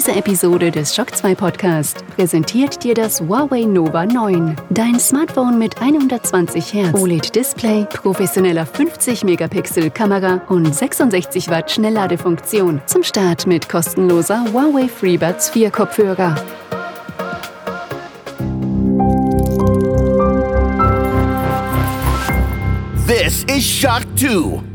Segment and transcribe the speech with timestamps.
[0.00, 4.56] Diese Episode des Shock 2 Podcast präsentiert dir das Huawei Nova 9.
[4.70, 12.80] Dein Smartphone mit 120 Hertz OLED-Display, professioneller 50-Megapixel Kamera und 66 Watt Schnellladefunktion.
[12.86, 16.34] Zum Start mit kostenloser Huawei FreeBuds 4 Kopfhörer.
[23.06, 24.69] This is Shock 2.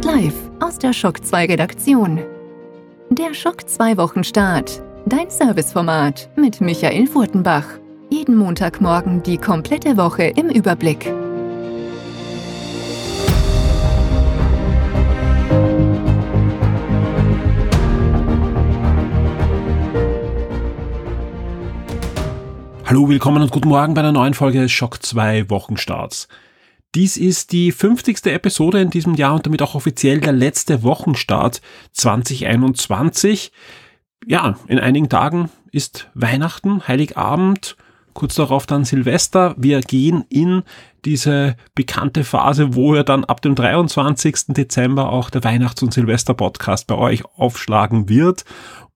[0.00, 2.20] Fast live aus der Schock 2 Redaktion.
[3.10, 4.82] Der Schock 2 Wochenstart.
[5.04, 7.66] Dein Serviceformat mit Michael Furtenbach.
[8.08, 11.12] Jeden Montagmorgen die komplette Woche im Überblick.
[22.86, 26.26] Hallo, willkommen und guten Morgen bei einer neuen Folge Schock 2 Wochenstarts.
[26.96, 28.26] Dies ist die 50.
[28.26, 31.60] Episode in diesem Jahr und damit auch offiziell der letzte Wochenstart
[31.92, 33.52] 2021.
[34.26, 37.76] Ja, in einigen Tagen ist Weihnachten, Heiligabend,
[38.12, 39.54] kurz darauf dann Silvester.
[39.56, 40.64] Wir gehen in
[41.04, 44.46] diese bekannte Phase, wo er dann ab dem 23.
[44.48, 48.44] Dezember auch der Weihnachts- und Silvester-Podcast bei euch aufschlagen wird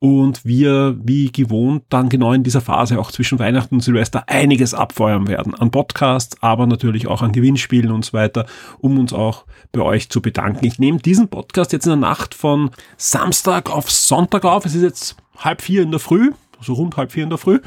[0.05, 4.75] und wir wie gewohnt dann genau in dieser Phase auch zwischen Weihnachten und Silvester einiges
[4.75, 5.55] abfeuern werden.
[5.55, 8.45] An Podcasts, aber natürlich auch an Gewinnspielen und so weiter,
[8.81, 10.67] um uns auch bei euch zu bedanken.
[10.67, 14.67] Ich nehme diesen Podcast jetzt in der Nacht von Samstag auf Sonntag auf.
[14.67, 17.61] Es ist jetzt halb vier in der Früh, so rund halb vier in der Früh.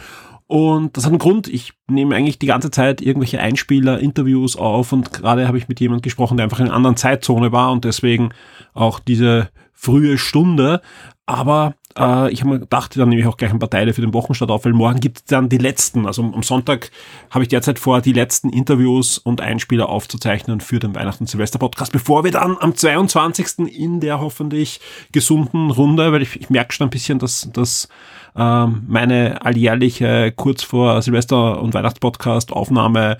[0.45, 1.47] Und das hat einen Grund.
[1.47, 5.79] Ich nehme eigentlich die ganze Zeit irgendwelche Einspieler, Interviews auf und gerade habe ich mit
[5.79, 8.29] jemandem gesprochen, der einfach in einer anderen Zeitzone war und deswegen
[8.75, 10.81] auch diese frühe Stunde.
[11.25, 14.01] Aber äh, ich habe mir gedacht, dann nehme ich auch gleich ein paar Teile für
[14.01, 16.05] den Wochenstart auf, weil morgen gibt es dann die letzten.
[16.05, 16.91] Also am Sonntag
[17.29, 22.23] habe ich derzeit vor, die letzten Interviews und Einspieler aufzuzeichnen für den Weihnachten- Silvester-Podcast, bevor
[22.23, 23.67] wir dann am 22.
[23.75, 24.79] in der hoffentlich
[25.11, 27.87] gesunden Runde, weil ich, ich merke schon ein bisschen, dass, dass
[28.35, 33.17] ähm, meine alljährliche kurz vor Silvester- und Weihnachtspodcast-Aufnahme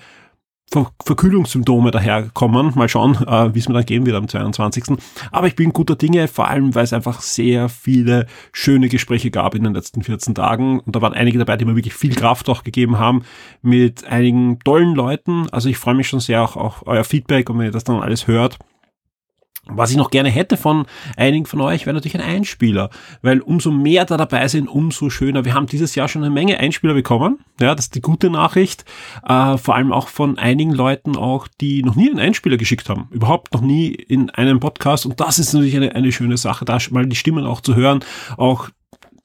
[0.70, 2.72] Ver Verkühlungssymptome daherkommen.
[2.74, 4.98] Mal schauen, äh, wie es mir dann gehen wird am 22.
[5.32, 9.54] Aber ich bin guter Dinge, vor allem, weil es einfach sehr viele schöne Gespräche gab
[9.54, 10.80] in den letzten 14 Tagen.
[10.80, 13.22] Und da waren einige dabei, die mir wirklich viel Kraft auch gegeben haben
[13.62, 15.48] mit einigen tollen Leuten.
[15.50, 18.02] Also ich freue mich schon sehr auch auf euer Feedback und wenn ihr das dann
[18.02, 18.58] alles hört.
[19.70, 20.86] Was ich noch gerne hätte von
[21.16, 22.90] einigen von euch, wäre natürlich ein Einspieler,
[23.22, 25.44] weil umso mehr da dabei sind, umso schöner.
[25.44, 28.84] Wir haben dieses Jahr schon eine Menge Einspieler bekommen, ja, das ist die gute Nachricht,
[29.26, 33.08] äh, vor allem auch von einigen Leuten auch, die noch nie einen Einspieler geschickt haben,
[33.10, 35.06] überhaupt noch nie in einem Podcast.
[35.06, 38.00] Und das ist natürlich eine, eine schöne Sache, da mal die Stimmen auch zu hören,
[38.36, 38.70] auch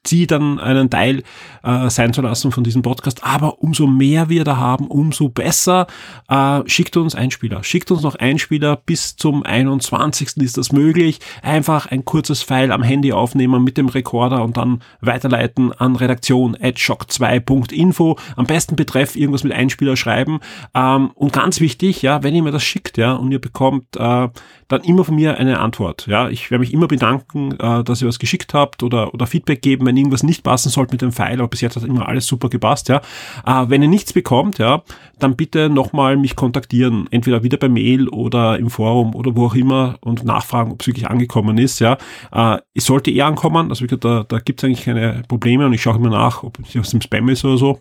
[0.08, 1.24] sie dann einen Teil
[1.64, 3.24] äh, sein zu lassen von diesem Podcast.
[3.24, 5.88] Aber umso mehr wir da haben, umso besser.
[6.28, 7.64] Äh, schickt uns Einspieler.
[7.64, 8.76] Schickt uns noch Einspieler.
[8.76, 10.38] Bis zum 21.
[10.38, 11.20] ist das möglich.
[11.42, 16.58] Einfach ein kurzes File am Handy aufnehmen mit dem Rekorder und dann weiterleiten an redaktion
[16.60, 18.18] at shock2.info.
[18.36, 20.40] Am besten betreff irgendwas mit Einspieler schreiben.
[20.74, 24.30] Ähm, und ganz wichtig, ja, wenn ihr mir das schickt, ja, und ihr bekommt äh,
[24.68, 26.08] dann immer von mir eine Antwort.
[26.08, 29.62] Ja, ich werde mich immer bedanken, äh, dass ihr was geschickt habt oder, oder Feedback
[29.62, 32.26] geben, wenn irgendwas nicht passen sollte mit dem Pfeil, aber bis jetzt hat immer alles
[32.26, 33.02] super gepasst, ja.
[33.46, 34.82] Äh, wenn ihr nichts bekommt, ja,
[35.20, 39.56] dann bitte nochmal mich kontaktieren, entweder wieder per Mail oder im Forum oder wo auch
[39.56, 41.98] immer und nachfragen, ob es wirklich angekommen ist, ja.
[42.32, 45.82] Äh, es sollte eher ankommen, also da, da gibt es eigentlich keine Probleme und ich
[45.82, 47.80] schaue immer nach, ob es aus dem Spam ist oder so.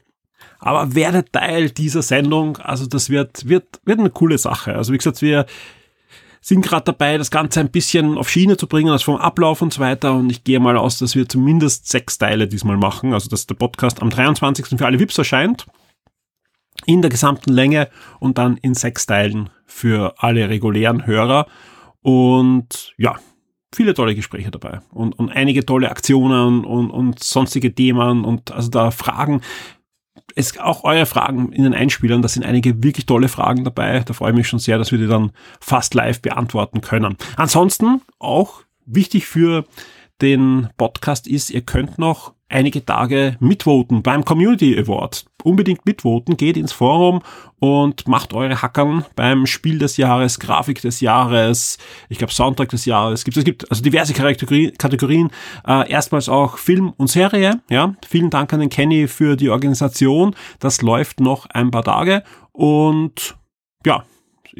[0.59, 4.77] Aber werdet Teil dieser Sendung, also das wird, wird, wird eine coole Sache.
[4.77, 5.47] Also wie gesagt, wir,
[6.43, 9.73] sind gerade dabei, das Ganze ein bisschen auf Schiene zu bringen, also vom Ablauf und
[9.73, 10.13] so weiter.
[10.13, 13.15] Und ich gehe mal aus, dass wir zumindest sechs Teile diesmal machen.
[13.15, 14.77] Also dass der Podcast am 23.
[14.77, 15.67] für alle VIPs erscheint.
[16.85, 17.89] In der gesamten Länge
[18.19, 21.47] und dann in sechs Teilen für alle regulären Hörer.
[22.01, 23.15] Und ja,
[23.73, 28.69] viele tolle Gespräche dabei und, und einige tolle Aktionen und, und sonstige Themen und also
[28.69, 29.43] da Fragen
[30.37, 34.01] es auch eure Fragen in den Einspielern, da sind einige wirklich tolle Fragen dabei.
[34.01, 37.17] Da freue ich mich schon sehr, dass wir die dann fast live beantworten können.
[37.37, 39.65] Ansonsten auch wichtig für
[40.21, 45.25] den Podcast ist, ihr könnt noch einige Tage mitvoten beim Community Award.
[45.43, 47.23] Unbedingt mitvoten, geht ins Forum
[47.59, 51.79] und macht eure Hackern beim Spiel des Jahres, Grafik des Jahres,
[52.09, 53.25] ich glaube Soundtrack des Jahres.
[53.25, 55.31] Gibt, es gibt also diverse Kategorien.
[55.67, 57.61] Äh, erstmals auch Film und Serie.
[57.71, 60.35] Ja, vielen Dank an den Kenny für die Organisation.
[60.61, 62.23] Das läuft noch ein paar Tage
[62.53, 63.37] und
[63.85, 64.05] ja,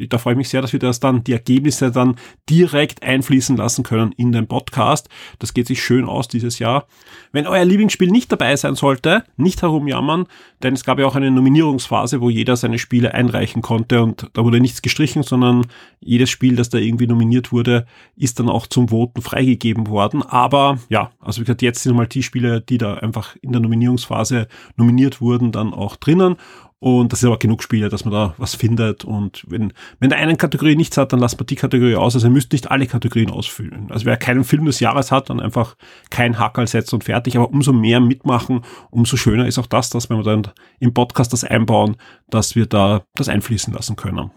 [0.09, 2.15] da freue ich mich sehr, dass wir das dann, die Ergebnisse dann
[2.49, 5.09] direkt einfließen lassen können in den Podcast.
[5.39, 6.87] Das geht sich schön aus dieses Jahr.
[7.31, 10.27] Wenn euer Lieblingsspiel nicht dabei sein sollte, nicht herumjammern,
[10.61, 14.43] denn es gab ja auch eine Nominierungsphase, wo jeder seine Spiele einreichen konnte und da
[14.43, 15.67] wurde nichts gestrichen, sondern
[15.99, 17.85] jedes Spiel, das da irgendwie nominiert wurde,
[18.15, 20.21] ist dann auch zum Voten freigegeben worden.
[20.21, 23.61] Aber ja, also wie gesagt, jetzt sind mal die Spiele, die da einfach in der
[23.61, 26.37] Nominierungsphase nominiert wurden, dann auch drinnen.
[26.83, 29.05] Und das sind aber genug Spiele, dass man da was findet.
[29.05, 29.71] Und wenn,
[30.01, 32.13] wenn der einen Kategorie nichts hat, dann lasst man die Kategorie aus.
[32.13, 33.87] Also ihr müsst nicht alle Kategorien ausfüllen.
[33.89, 35.77] Also wer keinen Film des Jahres hat, dann einfach
[36.09, 37.37] kein Hackerl setzen und fertig.
[37.37, 40.49] Aber umso mehr mitmachen, umso schöner ist auch das, dass wenn wir dann
[40.81, 41.95] im Podcast das einbauen,
[42.29, 44.31] dass wir da das einfließen lassen können.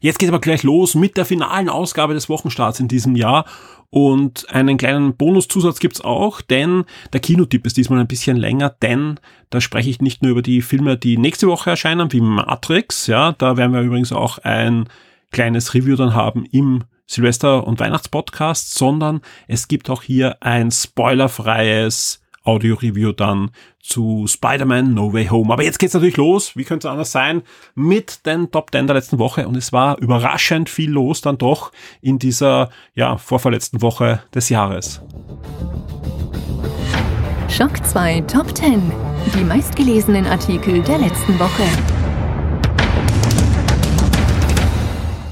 [0.00, 3.44] Jetzt geht aber gleich los mit der finalen Ausgabe des Wochenstarts in diesem Jahr.
[3.90, 9.20] Und einen kleinen Bonuszusatz gibt's auch, denn der Kinotipp ist diesmal ein bisschen länger, denn
[9.50, 13.32] da spreche ich nicht nur über die Filme, die nächste Woche erscheinen, wie Matrix, ja,
[13.32, 14.88] da werden wir übrigens auch ein
[15.30, 22.21] kleines Review dann haben im Silvester- und Weihnachtspodcast, sondern es gibt auch hier ein spoilerfreies
[22.44, 23.50] Audio-Review dann
[23.80, 25.52] zu Spider-Man No Way Home.
[25.52, 27.42] Aber jetzt geht's natürlich los, wie könnte es anders sein,
[27.74, 31.72] mit den Top 10 der letzten Woche und es war überraschend viel los dann doch
[32.00, 35.00] in dieser, ja, vorverletzten Woche des Jahres.
[37.48, 38.90] Schock 2 Top 10.
[39.34, 42.01] Die meistgelesenen Artikel der letzten Woche.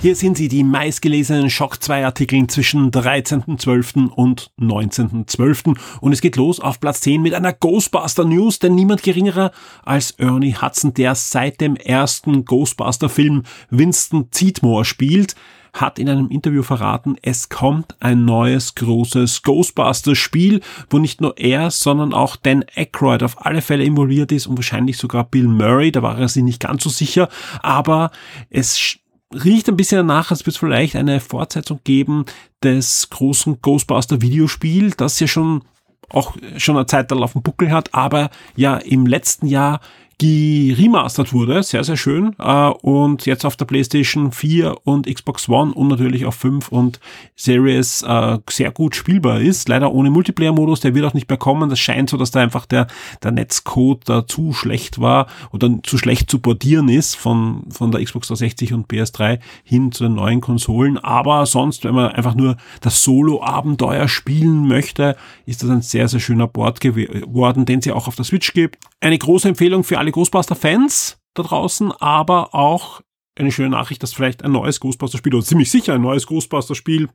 [0.02, 4.08] Hier sind sie, die meistgelesenen Schock 2 Artikel zwischen 13.12.
[4.08, 5.76] und 19.12.
[6.00, 9.52] Und es geht los auf Platz 10 mit einer Ghostbuster News, denn niemand geringerer
[9.84, 15.34] als Ernie Hudson, der seit dem ersten Ghostbuster Film Winston Zeatmore spielt,
[15.74, 21.36] hat in einem Interview verraten, es kommt ein neues großes Ghostbusters Spiel, wo nicht nur
[21.36, 25.92] er, sondern auch Dan Aykroyd auf alle Fälle involviert ist und wahrscheinlich sogar Bill Murray,
[25.92, 27.28] da war er sich nicht ganz so sicher,
[27.60, 28.10] aber
[28.48, 28.98] es
[29.32, 32.24] riecht ein bisschen danach, als wird es vielleicht eine Fortsetzung geben
[32.62, 35.62] des großen Ghostbuster Videospiel, das ja schon
[36.08, 39.80] auch schon eine Zeit auf dem Buckel hat, aber ja im letzten Jahr
[40.20, 45.72] geremastert wurde, sehr, sehr schön, äh, und jetzt auf der PlayStation 4 und Xbox One
[45.72, 47.00] und natürlich auf 5 und
[47.36, 49.70] Series äh, sehr gut spielbar ist.
[49.70, 51.70] Leider ohne Multiplayer-Modus, der wird auch nicht mehr kommen.
[51.70, 52.86] Das scheint so, dass da einfach der,
[53.22, 58.04] der Netzcode da zu schlecht war oder zu schlecht zu portieren ist von, von der
[58.04, 60.98] Xbox 360 und PS3 hin zu den neuen Konsolen.
[60.98, 66.20] Aber sonst, wenn man einfach nur das Solo-Abenteuer spielen möchte, ist das ein sehr, sehr
[66.20, 68.76] schöner Board geworden, den ja auch auf der Switch gibt.
[69.00, 73.00] Eine große Empfehlung für alle alle Ghostbuster-Fans da draußen, aber auch
[73.36, 77.08] eine schöne Nachricht, dass vielleicht ein neues Ghostbuster-Spiel oder ziemlich sicher ein neues Ghostbuster-Spiel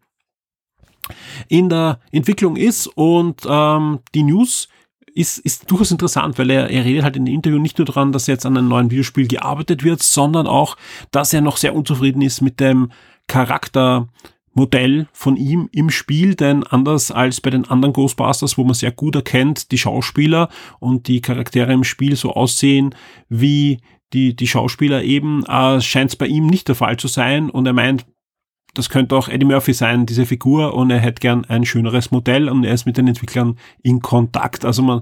[1.49, 2.87] in der Entwicklung ist.
[2.87, 4.69] Und ähm, die News
[5.13, 8.11] ist, ist durchaus interessant, weil er, er redet halt in dem Interview nicht nur daran,
[8.11, 10.77] dass jetzt an einem neuen Videospiel gearbeitet wird, sondern auch,
[11.11, 12.91] dass er noch sehr unzufrieden ist mit dem
[13.27, 14.07] Charakter
[14.55, 18.91] Modell von ihm im Spiel, denn anders als bei den anderen Ghostbusters, wo man sehr
[18.91, 20.49] gut erkennt, die Schauspieler
[20.79, 22.95] und die Charaktere im Spiel so aussehen
[23.29, 23.81] wie
[24.13, 27.65] die, die Schauspieler eben, äh, scheint es bei ihm nicht der Fall zu sein und
[27.65, 28.05] er meint,
[28.73, 32.49] das könnte auch Eddie Murphy sein, diese Figur, und er hätte gern ein schöneres Modell
[32.49, 34.65] und er ist mit den Entwicklern in Kontakt.
[34.65, 35.01] Also man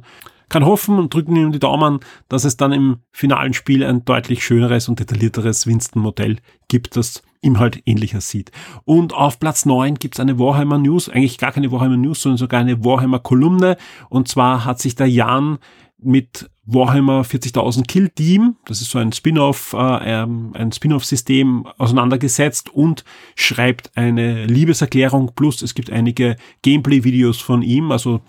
[0.49, 1.99] kann hoffen und drücken ihm die Daumen,
[2.29, 6.37] dass es dann im finalen Spiel ein deutlich schöneres und detaillierteres Winston-Modell
[6.67, 8.51] gibt, das ihm halt ähnlicher sieht.
[8.85, 12.61] Und auf Platz 9 gibt's eine Warhammer News, eigentlich gar keine Warhammer News, sondern sogar
[12.61, 13.77] eine Warhammer Kolumne.
[14.09, 15.59] Und zwar hat sich der Jan
[15.97, 22.69] mit Warhammer 40.000 Kill Team, das ist so ein Spin-off, äh, ähm, ein Spin-off-System auseinandergesetzt
[22.69, 23.03] und
[23.35, 28.21] schreibt eine Liebeserklärung plus es gibt einige Gameplay-Videos von ihm, also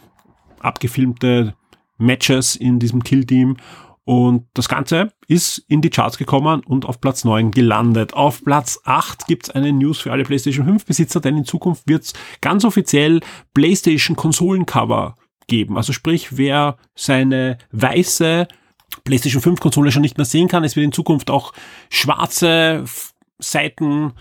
[0.58, 1.54] abgefilmte
[1.98, 3.56] Matches in diesem Kill Team
[4.04, 8.12] und das Ganze ist in die Charts gekommen und auf Platz 9 gelandet.
[8.12, 12.12] Auf Platz 8 gibt's eine News für alle PlayStation 5 Besitzer, denn in Zukunft wird's
[12.42, 13.20] ganz offiziell
[13.54, 15.78] PlayStation Konsolencover geben.
[15.78, 18.46] Also sprich, wer seine weiße
[19.04, 21.54] PlayStation 5 Konsole schon nicht mehr sehen kann, es wird in Zukunft auch
[21.88, 22.84] schwarze
[23.38, 24.12] Seiten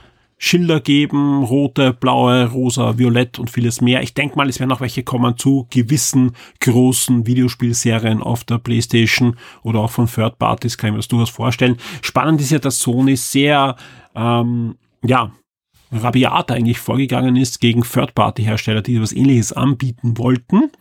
[0.46, 4.04] Schilder geben, rote, blaue, rosa, violett und vieles mehr.
[4.04, 9.38] Ich denke mal, es werden auch welche kommen zu gewissen großen Videospielserien auf der Playstation
[9.62, 11.78] oder auch von Third Parties, kann ich mir das durchaus vorstellen.
[12.02, 13.78] Spannend ist ja, dass Sony sehr,
[14.16, 15.32] ähm, ja,
[15.94, 20.72] rabiat eigentlich vorgegangen ist gegen Third-Party-Hersteller, die was ähnliches anbieten wollten.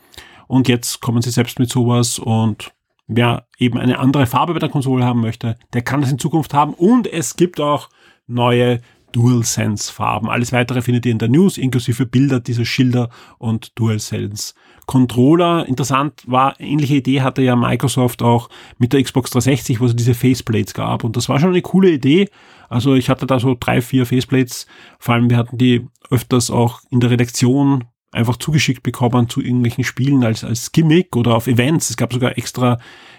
[0.48, 2.72] Und jetzt kommen sie selbst mit sowas und
[3.06, 6.52] wer eben eine andere Farbe bei der Konsole haben möchte, der kann das in Zukunft
[6.52, 6.74] haben.
[6.74, 7.90] Und es gibt auch
[8.26, 8.80] neue
[9.12, 10.28] DualSense-Farben.
[10.28, 14.54] Alles weitere findet ihr in der News, inklusive Bilder dieser Schilder und DualSense.
[14.86, 19.96] Controller, interessant war, ähnliche Idee hatte ja Microsoft auch mit der Xbox 360, wo es
[19.96, 21.04] diese Faceplates gab.
[21.04, 22.28] Und das war schon eine coole Idee.
[22.68, 24.66] Also ich hatte da so drei, vier Faceplates.
[24.98, 29.84] Vor allem wir hatten die öfters auch in der Redaktion einfach zugeschickt bekommen zu irgendwelchen
[29.84, 31.90] Spielen als, als Gimmick oder auf Events.
[31.90, 32.78] Es gab sogar extra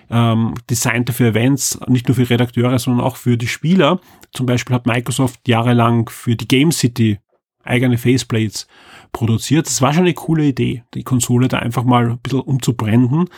[0.09, 3.99] ähm, designte für Events, nicht nur für Redakteure, sondern auch für die Spieler.
[4.31, 7.19] Zum Beispiel hat Microsoft jahrelang für die Game City
[7.63, 8.67] eigene Faceplates
[9.11, 9.65] produziert.
[9.65, 13.29] Das war schon eine coole Idee, die Konsole da einfach mal ein bisschen umzubranden.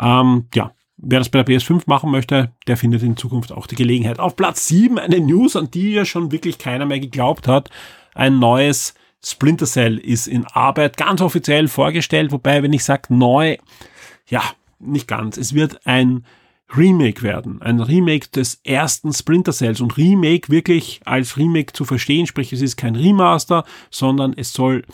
[0.00, 3.74] Ähm, ja, wer das bei der PS5 machen möchte, der findet in Zukunft auch die
[3.74, 4.18] Gelegenheit.
[4.18, 7.70] Auf Platz 7 eine News, an die ja schon wirklich keiner mehr geglaubt hat.
[8.14, 13.56] Ein neues Splinter Cell ist in Arbeit, ganz offiziell vorgestellt, wobei, wenn ich sage neu,
[14.26, 14.42] ja,
[14.78, 15.36] nicht ganz.
[15.36, 16.24] Es wird ein
[16.76, 17.60] Remake werden.
[17.62, 22.62] Ein Remake des ersten Splinter Cells und Remake wirklich als Remake zu verstehen, sprich es
[22.62, 24.84] ist kein Remaster, sondern es soll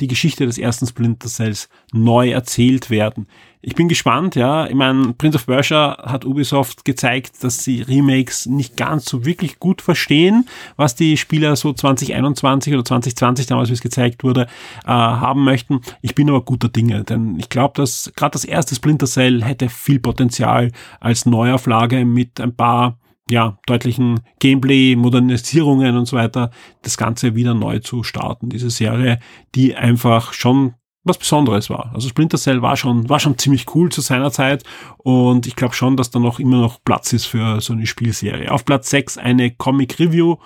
[0.00, 3.26] die Geschichte des ersten Splinter Cells neu erzählt werden.
[3.68, 4.68] Ich bin gespannt, ja.
[4.68, 9.58] Ich meine, Prince of Persia hat Ubisoft gezeigt, dass sie Remakes nicht ganz so wirklich
[9.58, 14.42] gut verstehen, was die Spieler so 2021 oder 2020 damals, wie es gezeigt wurde,
[14.84, 15.80] äh, haben möchten.
[16.00, 19.68] Ich bin aber guter Dinge, denn ich glaube, dass gerade das erste Splinter Cell hätte
[19.68, 22.98] viel Potenzial als Neuauflage mit ein paar
[23.28, 26.50] ja, deutlichen Gameplay, Modernisierungen und so weiter,
[26.82, 28.48] das Ganze wieder neu zu starten.
[28.48, 29.18] Diese Serie,
[29.54, 30.74] die einfach schon
[31.06, 31.92] was Besonderes war.
[31.94, 34.64] Also Splinter Cell war schon, war schon ziemlich cool zu seiner Zeit
[34.98, 38.50] und ich glaube schon, dass da noch immer noch Platz ist für so eine Spielserie.
[38.50, 40.36] Auf Platz 6 eine Comic Review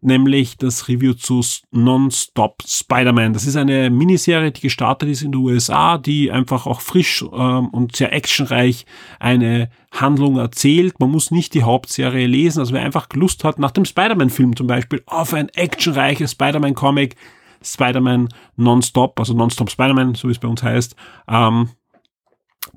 [0.00, 3.32] nämlich das Review zu Non-Stop Spider-Man.
[3.32, 7.68] Das ist eine Miniserie, die gestartet ist in den USA, die einfach auch frisch ähm,
[7.68, 8.86] und sehr actionreich
[9.18, 11.00] eine Handlung erzählt.
[11.00, 12.60] Man muss nicht die Hauptserie lesen.
[12.60, 17.16] Also wer einfach Lust hat, nach dem Spider-Man-Film zum Beispiel, auf ein actionreiches Spider-Man-Comic,
[17.62, 20.94] Spider-Man Non-Stop, also Non-Stop Spider-Man, so wie es bei uns heißt,
[21.28, 21.70] ähm,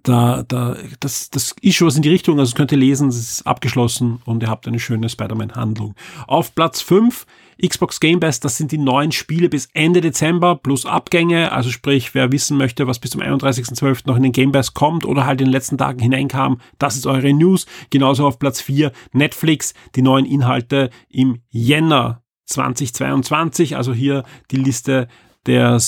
[0.03, 3.17] da, da, das, das ist schon was in die Richtung, also könnt ihr lesen, es
[3.17, 5.95] ist abgeschlossen und ihr habt eine schöne Spider-Man-Handlung.
[6.27, 7.25] Auf Platz 5
[7.63, 12.15] Xbox Game Pass, das sind die neuen Spiele bis Ende Dezember plus Abgänge, also sprich,
[12.15, 14.01] wer wissen möchte, was bis zum 31.12.
[14.05, 17.05] noch in den Game Pass kommt oder halt in den letzten Tagen hineinkam, das ist
[17.05, 17.67] eure News.
[17.91, 25.07] Genauso auf Platz 4 Netflix, die neuen Inhalte im Jänner 2022, also hier die Liste
[25.45, 25.79] der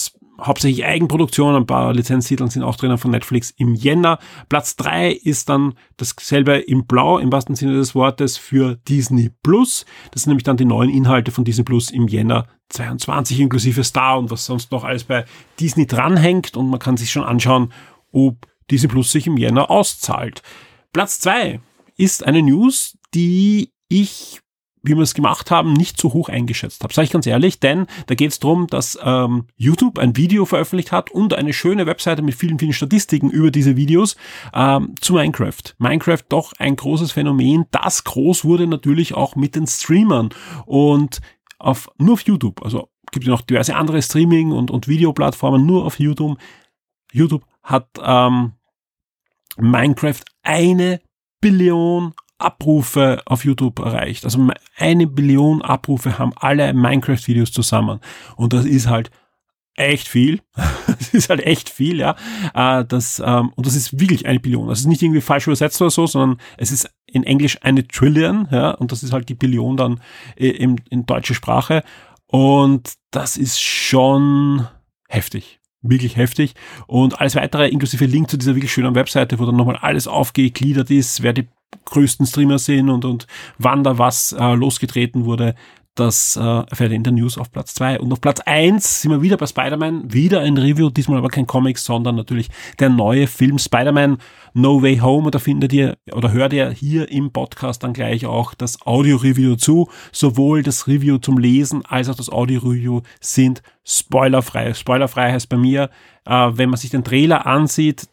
[0.42, 4.20] hauptsächlich Eigenproduktion, ein paar Lizenztiteln sind auch drinnen von Netflix im Jänner.
[4.50, 9.86] Platz drei ist dann dasselbe im Blau, im wahrsten Sinne des Wortes, für Disney Plus.
[10.12, 14.18] Das sind nämlich dann die neuen Inhalte von Disney Plus im Jänner 22 inklusive Star
[14.18, 15.26] und was sonst noch alles bei
[15.60, 17.72] Disney dranhängt und man kann sich schon anschauen,
[18.12, 20.42] ob Disney Plus sich im Jänner auszahlt.
[20.92, 21.60] Platz zwei
[21.98, 24.40] ist eine News, die ich
[24.84, 26.94] wie wir es gemacht haben, nicht so hoch eingeschätzt habe.
[26.94, 30.92] Sage ich ganz ehrlich, denn da geht es darum, dass ähm, YouTube ein Video veröffentlicht
[30.92, 34.18] hat und eine schöne Webseite mit vielen, vielen Statistiken über diese Videos
[34.54, 35.76] ähm, zu Minecraft.
[35.78, 37.66] Minecraft doch ein großes Phänomen.
[37.72, 40.30] Das groß wurde natürlich auch mit den Streamern
[40.66, 41.22] und
[41.60, 42.62] auf, nur auf YouTube.
[42.62, 46.38] Also gibt ja noch diverse andere Streaming- und, und Videoplattformen, nur auf YouTube.
[47.14, 48.54] YouTube hat ähm,
[49.58, 51.00] Minecraft eine
[51.40, 52.14] Billion
[52.44, 54.26] Abrufe auf YouTube erreicht.
[54.26, 54.48] Also
[54.78, 58.00] eine Billion Abrufe haben alle Minecraft-Videos zusammen.
[58.36, 59.12] Und das ist halt
[59.76, 60.42] echt viel.
[60.88, 62.16] das ist halt echt viel, ja.
[62.54, 64.68] Äh, das, ähm, und das ist wirklich eine Billion.
[64.68, 68.48] Das ist nicht irgendwie falsch übersetzt oder so, sondern es ist in Englisch eine Trillion,
[68.52, 70.02] ja, und das ist halt die Billion dann
[70.36, 71.84] äh, in, in deutsche Sprache.
[72.28, 74.68] Und das ist schon
[75.08, 76.54] heftig wirklich heftig.
[76.88, 80.90] Und alles weitere, inklusive Link zu dieser wirklich schönen Webseite, wo dann nochmal alles aufgegliedert
[80.90, 81.50] ist, wer die
[81.86, 83.28] größten Streamer sind und, und
[83.58, 85.56] wann da was äh, losgetreten wurde.
[85.96, 89.12] Das äh, erfährt ihr in der News auf Platz zwei Und auf Platz eins sind
[89.12, 90.12] wir wieder bei Spider-Man.
[90.12, 92.50] Wieder ein Review, diesmal aber kein Comics, sondern natürlich
[92.80, 94.18] der neue Film Spider-Man
[94.56, 95.26] No Way Home.
[95.26, 99.56] Und da findet ihr oder hört ihr hier im Podcast dann gleich auch das Audio-Review
[99.56, 99.88] zu.
[100.12, 104.74] Sowohl das Review zum Lesen als auch das Audio-Review sind spoilerfrei.
[104.74, 105.92] Spoilerfrei heißt bei mir,
[106.26, 108.08] äh, wenn man sich den Trailer ansieht,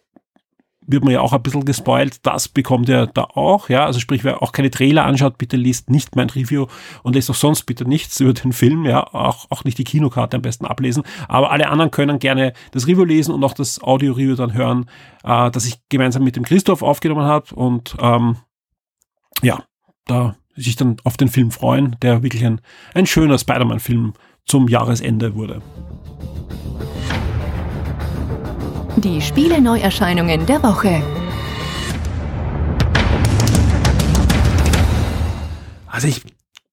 [0.91, 2.27] wird man ja auch ein bisschen gespoilt.
[2.27, 3.85] Das bekommt ihr da auch, ja.
[3.85, 6.67] Also sprich, wer auch keine Trailer anschaut, bitte liest nicht mein Review
[7.03, 9.07] und liest auch sonst bitte nichts über den Film, ja.
[9.13, 11.03] Auch, auch nicht die Kinokarte am besten ablesen.
[11.29, 14.87] Aber alle anderen können gerne das Review lesen und auch das Audio-Review dann hören,
[15.25, 17.55] äh, das ich gemeinsam mit dem Christoph aufgenommen habe.
[17.55, 18.37] Und ähm,
[19.43, 19.65] ja,
[20.07, 22.61] da sich dann auf den Film freuen, der wirklich ein,
[22.95, 24.15] ein schöner Spider-Man-Film
[24.47, 25.63] zum Jahresende wurde.
[29.03, 31.03] Die Spiele-Neuerscheinungen der Woche.
[35.87, 36.21] Also ich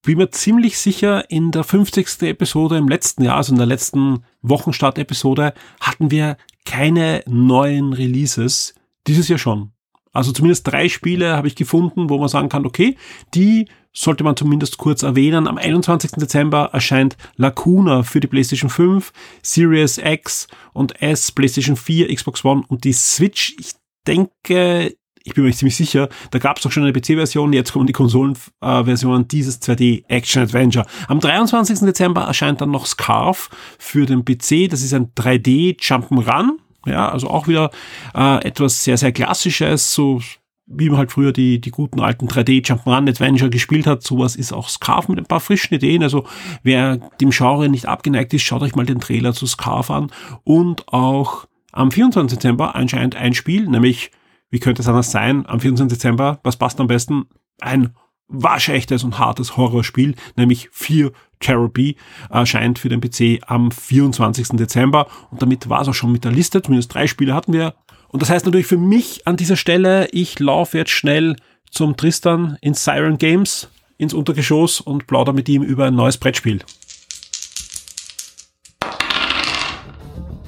[0.01, 2.23] bin mir ziemlich sicher, in der 50.
[2.23, 8.75] Episode im letzten Jahr, also in der letzten Wochenstart-Episode, hatten wir keine neuen Releases.
[9.07, 9.71] Dieses Jahr schon.
[10.11, 12.97] Also zumindest drei Spiele habe ich gefunden, wo man sagen kann, okay,
[13.35, 15.47] die sollte man zumindest kurz erwähnen.
[15.47, 16.11] Am 21.
[16.11, 19.11] Dezember erscheint Lacuna für die PlayStation 5,
[19.41, 23.55] Series X und S, PlayStation 4, Xbox One und die Switch.
[23.59, 23.71] Ich
[24.07, 27.87] denke, ich bin mir ziemlich sicher, da gab es doch schon eine PC-Version, jetzt kommen
[27.87, 30.85] die Konsolenversionen dieses 2D-Action-Adventure.
[31.07, 31.79] Am 23.
[31.79, 36.51] Dezember erscheint dann noch Scarf für den PC, das ist ein 3D-Jump'n'Run,
[36.85, 37.71] ja, also auch wieder
[38.15, 40.21] äh, etwas sehr, sehr Klassisches, so
[40.67, 44.51] wie man halt früher die, die guten alten 3D Jump'n'Run Adventure gespielt hat, sowas ist
[44.51, 46.03] auch Scarf mit ein paar frischen Ideen.
[46.03, 46.25] Also
[46.61, 50.11] wer dem Genre nicht abgeneigt ist, schaut euch mal den Trailer zu Scarf an.
[50.43, 52.37] Und auch am 24.
[52.37, 54.11] Dezember anscheinend ein Spiel, nämlich,
[54.49, 55.97] wie könnte es anders sein, am 24.
[55.97, 57.27] Dezember, was passt am besten?
[57.61, 57.95] Ein
[58.27, 61.95] waschechtes und hartes Horrorspiel, nämlich Fear Therapy,
[62.29, 64.49] erscheint für den PC am 24.
[64.49, 65.07] Dezember.
[65.31, 66.61] Und damit war es auch schon mit der Liste.
[66.61, 67.73] Zumindest drei Spiele hatten wir
[68.09, 71.35] und das heißt natürlich für mich an dieser Stelle, ich laufe jetzt schnell
[71.69, 76.61] zum Tristan ins Siren Games, ins Untergeschoss und plauder mit ihm über ein neues Brettspiel.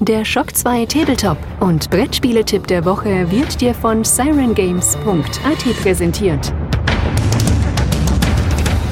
[0.00, 6.54] Der Shock 2 Tabletop und Brettspieletipp der Woche wird dir von sirengames.at präsentiert.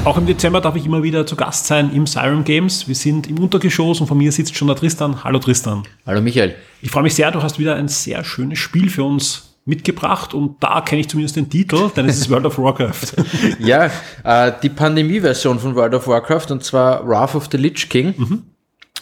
[0.09, 2.87] Auch im Dezember darf ich immer wieder zu Gast sein im Siren Games.
[2.87, 5.23] Wir sind im Untergeschoss und von mir sitzt schon der Tristan.
[5.23, 5.83] Hallo Tristan.
[6.03, 6.55] Hallo Michael.
[6.81, 10.63] Ich freue mich sehr, du hast wieder ein sehr schönes Spiel für uns mitgebracht und
[10.63, 13.23] da kenne ich zumindest den Titel, denn es ist World of Warcraft.
[13.59, 13.91] ja,
[14.23, 18.15] äh, die Pandemie-Version von World of Warcraft und zwar Wrath of the Lich King.
[18.17, 18.43] Mhm.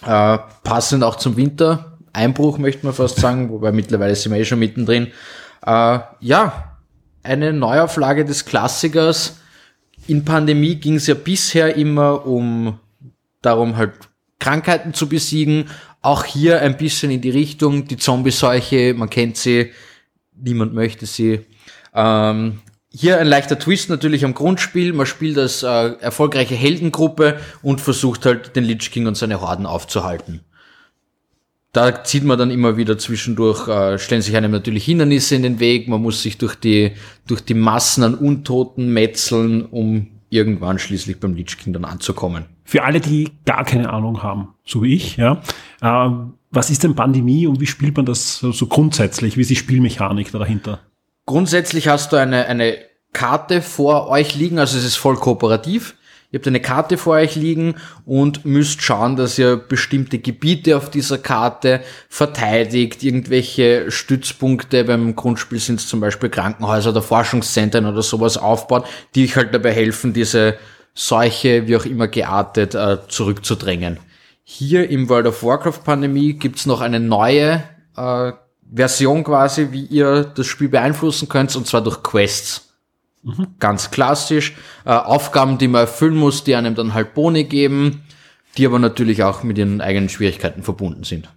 [0.05, 1.97] Äh, passend auch zum Winter.
[2.11, 5.07] Einbruch möchte man fast sagen, wobei mittlerweile sind wir eh schon mittendrin.
[5.65, 6.75] Äh, ja,
[7.23, 9.37] eine Neuauflage des Klassikers
[10.07, 12.79] in Pandemie ging es ja bisher immer um
[13.41, 13.93] darum, halt
[14.39, 15.69] Krankheiten zu besiegen.
[16.01, 19.71] Auch hier ein bisschen in die Richtung, die Zombie-Seuche, man kennt sie,
[20.35, 21.45] niemand möchte sie.
[21.93, 22.59] Ähm,
[22.89, 24.93] hier ein leichter Twist natürlich am Grundspiel.
[24.93, 29.65] Man spielt als äh, erfolgreiche Heldengruppe und versucht halt den Lich King und seine Horden
[29.65, 30.41] aufzuhalten.
[31.74, 35.59] Da zieht man dann immer wieder zwischendurch, äh, stellen sich einem natürlich Hindernisse in den
[35.59, 36.93] Weg, man muss sich durch die,
[37.27, 42.45] durch die Massen an Untoten metzeln, um irgendwann schließlich beim Lich King dann anzukommen.
[42.63, 45.41] Für alle, die gar keine Ahnung haben, so wie ich, ja,
[45.81, 46.09] äh,
[46.51, 49.37] was ist denn Pandemie und wie spielt man das so, grundsätzlich?
[49.37, 50.79] Wie ist die Spielmechanik da dahinter?
[51.25, 52.77] Grundsätzlich hast du eine, eine
[53.13, 55.96] Karte vor euch liegen, also es ist voll kooperativ.
[56.29, 60.90] Ihr habt eine Karte vor euch liegen und müsst schauen, dass ihr bestimmte Gebiete auf
[60.90, 68.01] dieser Karte verteidigt, irgendwelche Stützpunkte, beim Grundspiel sind es zum Beispiel Krankenhäuser oder Forschungszentren oder
[68.01, 68.85] sowas aufbaut,
[69.16, 70.57] die euch halt dabei helfen, diese
[70.94, 74.00] Seuche, wie auch immer geartet, äh, zurückzudrängen.
[74.44, 77.63] Hier im World of Warcraft Pandemie gibt's noch eine neue
[77.96, 78.31] äh,
[78.74, 82.67] Version quasi, wie ihr das Spiel beeinflussen könnt, und zwar durch Quests.
[83.27, 83.48] Mhm.
[83.59, 84.53] Ganz klassisch.
[84.85, 88.03] Äh, Aufgaben, die man erfüllen muss, die einem dann halt Boni geben,
[88.57, 91.29] die aber natürlich auch mit ihren eigenen Schwierigkeiten verbunden sind.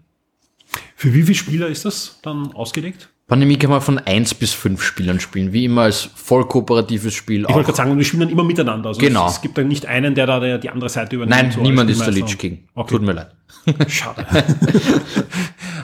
[0.95, 3.09] Für wie viele Spieler ist das dann ausgelegt?
[3.27, 7.43] Pandemie kann man von eins bis fünf Spielern spielen, wie immer als voll kooperatives Spiel.
[7.43, 8.89] Ich wollte gerade sagen, wir spielen dann immer miteinander.
[8.89, 9.27] Also genau.
[9.27, 11.41] Es, es, gibt dann nicht einen, der da die andere Seite übernimmt.
[11.41, 12.65] Nein, so niemand ist der Lich King.
[12.75, 12.95] Okay.
[12.95, 13.31] Tut mir leid.
[13.89, 14.27] Schade.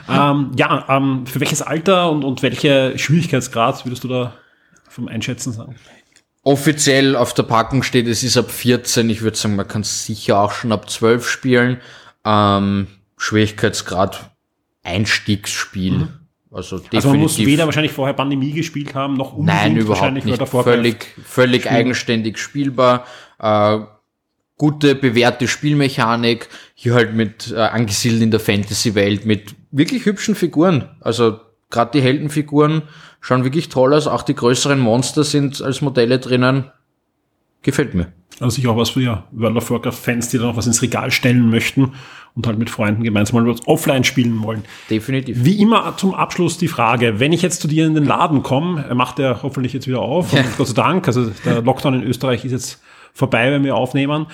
[0.09, 4.33] ähm, ja, ähm, für welches Alter und, und welche Schwierigkeitsgrad würdest du da
[4.89, 5.75] vom Einschätzen sagen?
[6.47, 9.09] Offiziell auf der Packung steht, es ist ab 14.
[9.09, 11.81] Ich würde sagen, man kann es sicher auch schon ab 12 spielen.
[12.23, 14.31] Ähm, Schwierigkeitsgrad
[14.81, 15.97] Einstiegsspiel.
[15.97, 16.09] Mhm.
[16.49, 16.95] Also, definitiv.
[16.95, 20.47] also man muss weder wahrscheinlich vorher Pandemie gespielt haben, noch unbedingt Nein, überhaupt nicht.
[20.47, 21.75] Völlig, völlig spielen.
[21.75, 23.05] eigenständig spielbar.
[23.39, 23.79] Äh,
[24.55, 26.47] gute, bewährte Spielmechanik.
[26.75, 30.95] Hier halt mit äh, angesiedelt in der Fantasy-Welt mit wirklich hübschen Figuren.
[31.01, 32.83] Also gerade die Heldenfiguren
[33.21, 34.07] schauen wirklich toll aus.
[34.07, 36.71] Auch die größeren Monster sind als Modelle drinnen.
[37.61, 38.11] Gefällt mir.
[38.39, 41.09] Also sicher auch was für ja, World of Warcraft-Fans, die da noch was ins Regal
[41.09, 41.93] stellen möchten
[42.35, 44.63] und halt mit Freunden gemeinsam mal was offline spielen wollen.
[44.91, 45.43] Definitiv.
[45.43, 48.85] Wie immer zum Abschluss die Frage, wenn ich jetzt zu dir in den Laden komme,
[48.93, 50.43] macht er hoffentlich jetzt wieder auf, ja.
[50.55, 52.81] Gott sei Dank, also der Lockdown in Österreich ist jetzt
[53.13, 54.27] vorbei, wenn wir aufnehmen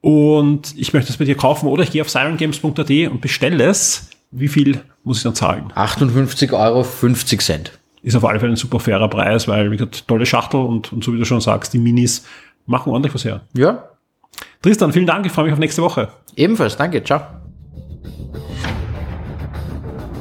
[0.00, 4.08] und ich möchte es bei dir kaufen oder ich gehe auf sirengames.at und bestelle es.
[4.30, 5.72] Wie viel muss ich dann zahlen?
[5.74, 7.77] 58 Euro 50 Cent.
[8.02, 11.02] Ist auf alle Fälle ein super fairer Preis, weil, wie gesagt, tolle Schachtel und, und
[11.02, 12.24] so wie du schon sagst, die Minis
[12.66, 13.42] machen ordentlich was her.
[13.56, 13.88] Ja.
[14.62, 15.26] Tristan, vielen Dank.
[15.26, 16.08] Ich freue mich auf nächste Woche.
[16.36, 16.76] Ebenfalls.
[16.76, 17.02] Danke.
[17.02, 17.20] Ciao.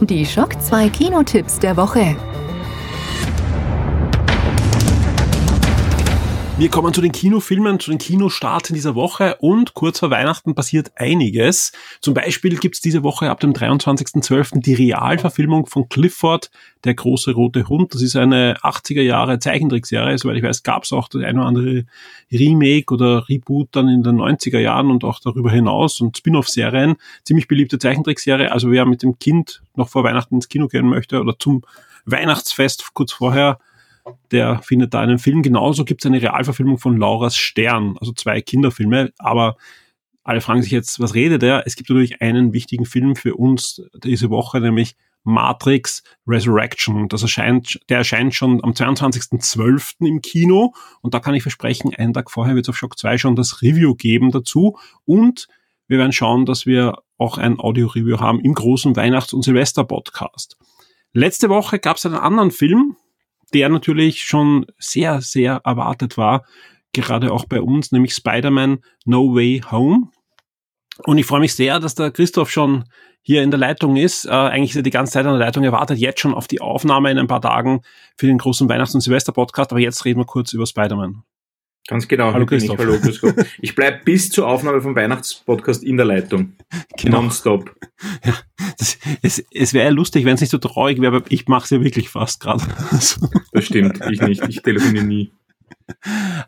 [0.02, 2.16] Die Schock 2 Kinotipps der Woche.
[6.60, 10.56] Wir kommen zu den Kinofilmen, zu den Kinostarts in dieser Woche und kurz vor Weihnachten
[10.56, 11.72] passiert einiges.
[12.02, 14.62] Zum Beispiel gibt's diese Woche ab dem 23.12.
[14.62, 16.50] die Realverfilmung von Clifford,
[16.84, 17.93] der große rote Hund.
[17.93, 20.17] Das ist eine 80er Jahre Zeichentrickserie.
[20.17, 21.86] Soweit ich weiß, gab's auch das eine oder andere
[22.32, 26.96] Remake oder Reboot dann in den 90er Jahren und auch darüber hinaus und Spin-off-Serien.
[27.24, 28.52] Ziemlich beliebte Zeichentrickserie.
[28.52, 31.62] Also wer mit dem Kind noch vor Weihnachten ins Kino gehen möchte oder zum
[32.06, 33.60] Weihnachtsfest kurz vorher,
[34.32, 35.41] der findet da einen Film.
[35.41, 39.58] Genauso gibt es eine Realverfilmung von Laura's Stern, also zwei Kinderfilme, aber
[40.24, 41.65] alle fragen sich jetzt, was redet er?
[41.65, 47.08] Es gibt natürlich einen wichtigen Film für uns diese Woche, nämlich Matrix Resurrection.
[47.08, 50.06] Das erscheint, der erscheint schon am 22.12.
[50.06, 53.17] im Kino und da kann ich versprechen, einen Tag vorher wird es auf Shock 2
[53.17, 55.48] schon das Review geben dazu und
[55.88, 60.58] wir werden schauen, dass wir auch ein Audio-Review haben im großen Weihnachts- und Silvester-Podcast.
[61.13, 62.96] Letzte Woche gab es einen anderen Film,
[63.54, 66.46] der natürlich schon sehr, sehr erwartet war,
[66.94, 70.10] gerade auch bei uns, nämlich Spider-Man No Way Home.
[71.06, 72.86] Und ich freue mich sehr, dass der Christoph schon
[73.22, 74.26] hier in der Leitung ist.
[74.26, 76.48] Äh, eigentlich ist er die ganze Zeit in der Leitung, er wartet jetzt schon auf
[76.48, 77.82] die Aufnahme in ein paar Tagen
[78.18, 81.24] für den großen Weihnachts- und Silvester-Podcast, aber jetzt reden wir kurz über Spider-Man.
[81.88, 82.34] Ganz genau.
[82.34, 82.80] Hallo Christoph.
[82.80, 82.86] Ich.
[82.86, 83.34] Hallo Christoph.
[83.62, 86.54] Ich bleib bis zur Aufnahme vom Weihnachtspodcast in der Leitung.
[86.97, 87.21] Genau.
[87.21, 87.73] Nonstop.
[88.26, 88.34] Ja,
[88.78, 91.63] das, es es wäre ja lustig, wenn es nicht so traurig wäre, aber ich mache
[91.63, 92.63] es ja wirklich fast gerade.
[92.91, 94.47] Das stimmt, ich nicht.
[94.47, 95.32] Ich telefoniere nie.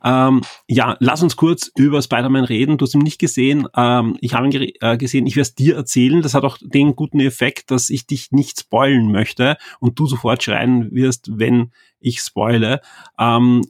[0.03, 2.77] Ähm, ja, lass uns kurz über Spider-Man reden.
[2.77, 3.67] Du hast ihn nicht gesehen.
[3.75, 5.25] Ähm, ich habe ihn äh, gesehen.
[5.25, 6.21] Ich werde es dir erzählen.
[6.21, 10.43] Das hat auch den guten Effekt, dass ich dich nicht spoilen möchte und du sofort
[10.43, 12.81] schreien wirst, wenn ich spoile.
[13.17, 13.61] Ähm,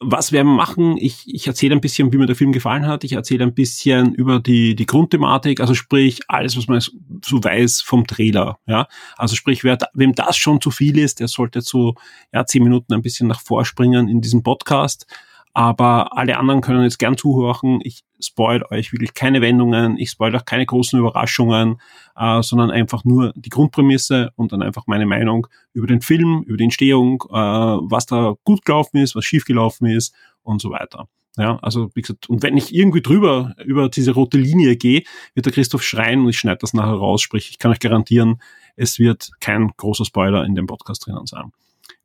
[0.00, 3.02] was wir machen, ich, ich erzähle ein bisschen, wie mir der Film gefallen hat.
[3.02, 6.80] Ich erzähle ein bisschen über die, die Grundthematik, also sprich alles, was man
[7.24, 8.58] so weiß vom Trailer.
[8.66, 11.94] Ja, also sprich, wer, wem das schon zu viel ist, der sollte so
[12.32, 15.06] ja zehn Minuten ein bisschen nach vorspringen in diesem Podcast.
[15.52, 17.80] Aber alle anderen können jetzt gern zuhören.
[17.82, 21.80] Ich spoil euch wirklich keine Wendungen, ich spoil auch keine großen Überraschungen,
[22.16, 26.56] äh, sondern einfach nur die Grundprämisse und dann einfach meine Meinung über den Film, über
[26.56, 31.08] die Entstehung, äh, was da gut gelaufen ist, was schief gelaufen ist und so weiter.
[31.36, 35.04] Ja, also wie gesagt, und wenn ich irgendwie drüber über diese rote Linie gehe,
[35.34, 37.22] wird der Christoph schreien und ich schneide das nachher raus.
[37.22, 38.42] Sprich, ich kann euch garantieren,
[38.74, 41.52] es wird kein großer Spoiler in dem Podcast drinnen sein.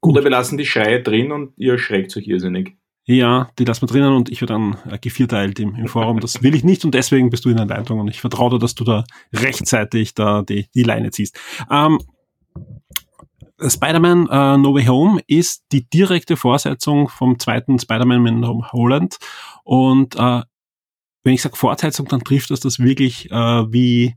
[0.02, 0.14] Gut.
[0.14, 2.76] Oder wir lassen die Schreie drin und ihr schreckt euch irrsinnig.
[3.06, 6.22] Ja, die lassen wir drinnen und ich werde dann äh, gevierteilt im, im Forum.
[6.22, 8.60] Das will ich nicht und deswegen bist du in der Leitung und ich vertraue dir,
[8.60, 11.38] dass du da rechtzeitig da die, die Leine ziehst.
[11.70, 12.00] Ähm,
[13.60, 19.18] Spider-Man uh, No Way Home ist die direkte Fortsetzung vom zweiten Spider-Man mit Holland
[19.64, 20.42] und äh,
[21.24, 23.36] wenn ich sage Fortsetzung, dann trifft das das wirklich äh,
[23.72, 24.16] wie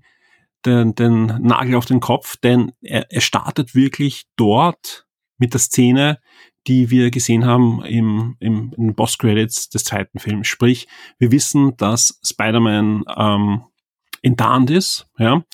[0.64, 5.06] den, den Nagel auf den Kopf, denn er, er startet wirklich dort
[5.38, 6.18] mit der Szene,
[6.66, 10.46] die wir gesehen haben im, im, in Boss-Credits des zweiten Films.
[10.48, 13.62] Sprich, wir wissen, dass Spider-Man ähm,
[14.22, 15.44] enttarnt ist, ja,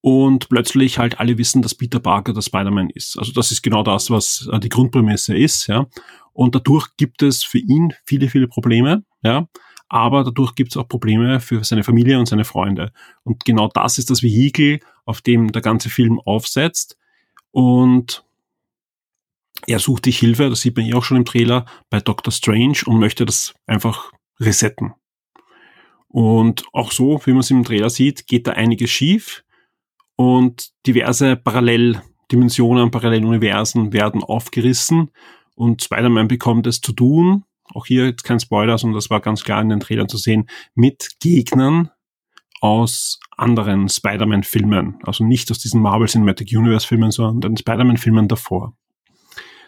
[0.00, 3.18] und plötzlich halt alle wissen, dass Peter Parker der Spider-Man ist.
[3.18, 5.86] Also das ist genau das, was äh, die Grundprämisse ist, ja.
[6.32, 9.48] Und dadurch gibt es für ihn viele, viele Probleme, ja.
[9.88, 12.92] Aber dadurch gibt es auch Probleme für seine Familie und seine Freunde.
[13.24, 16.96] Und genau das ist das Vehikel, auf dem der ganze Film aufsetzt.
[17.50, 18.24] Und
[19.66, 22.78] er sucht sich Hilfe, das sieht man ja auch schon im Trailer, bei Doctor Strange
[22.86, 24.94] und möchte das einfach resetten.
[26.08, 29.44] Und auch so, wie man es im Trailer sieht, geht da einiges schief
[30.16, 35.10] und diverse Paralleldimensionen, Paralleluniversen werden aufgerissen
[35.54, 37.44] und Spider-Man bekommt es zu tun,
[37.74, 40.48] auch hier jetzt kein Spoiler, sondern das war ganz klar in den Trailern zu sehen,
[40.74, 41.90] mit Gegnern
[42.60, 44.98] aus anderen Spider-Man-Filmen.
[45.02, 48.74] Also nicht aus diesen Marvel Cinematic Universe-Filmen, sondern den Spider-Man-Filmen davor.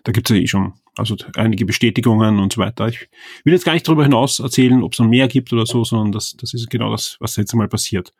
[0.04, 2.88] Da gibt es ja eh schon also einige Bestätigungen und so weiter.
[2.88, 3.08] Ich
[3.44, 6.12] will jetzt gar nicht darüber hinaus erzählen, ob es noch mehr gibt oder so, sondern
[6.12, 8.12] das, das ist genau das, was jetzt einmal passiert.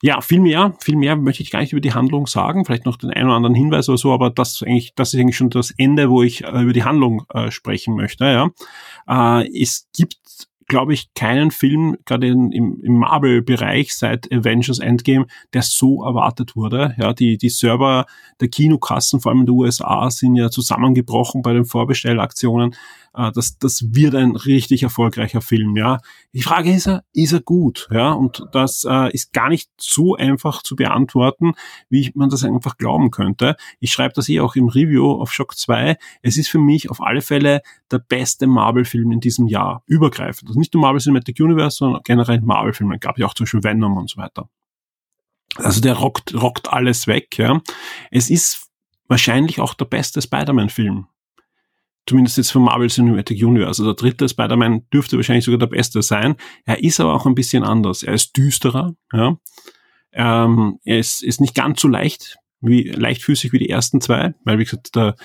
[0.00, 2.98] Ja, viel mehr, viel mehr möchte ich gar nicht über die Handlung sagen, vielleicht noch
[2.98, 5.72] den einen oder anderen Hinweis oder so, aber das eigentlich, das ist eigentlich schon das
[5.76, 8.24] Ende, wo ich äh, über die Handlung äh, sprechen möchte.
[8.24, 8.50] Ja.
[9.08, 10.18] Äh, es gibt
[10.68, 16.94] glaube ich, keinen Film, gerade im, im Marvel-Bereich seit Avengers Endgame, der so erwartet wurde.
[16.98, 18.04] Ja, die, die Server
[18.40, 22.74] der Kinokassen, vor allem in den USA, sind ja zusammengebrochen bei den Vorbestellaktionen.
[23.14, 25.98] Äh, das, das wird ein richtig erfolgreicher Film, ja.
[26.32, 28.12] Die Frage ist, ist er gut, ja?
[28.12, 31.52] Und das äh, ist gar nicht so einfach zu beantworten,
[31.88, 33.56] wie man das einfach glauben könnte.
[33.80, 35.96] Ich schreibe das eh auch im Review auf Shock 2.
[36.22, 40.48] Es ist für mich auf alle Fälle der beste Marvel-Film in diesem Jahr, übergreifend.
[40.48, 42.98] Also nicht nur Marvel Cinematic Universe, sondern generell Marvel-Filme.
[42.98, 44.48] Gab ja auch zum Beispiel Venom und so weiter.
[45.56, 47.60] Also der rockt, rockt alles weg, ja.
[48.10, 48.68] Es ist
[49.08, 51.06] wahrscheinlich auch der beste Spider-Man-Film
[52.08, 53.82] Zumindest jetzt vom Marvel Cinematic Universe.
[53.82, 56.36] Also der dritte Spider-Man dürfte wahrscheinlich sogar der beste sein.
[56.64, 58.02] Er ist aber auch ein bisschen anders.
[58.02, 59.36] Er ist düsterer, ja.
[60.12, 64.58] Ähm, er ist, ist nicht ganz so leicht, wie leichtfüßig wie die ersten zwei, weil
[64.58, 65.16] wie gesagt, der,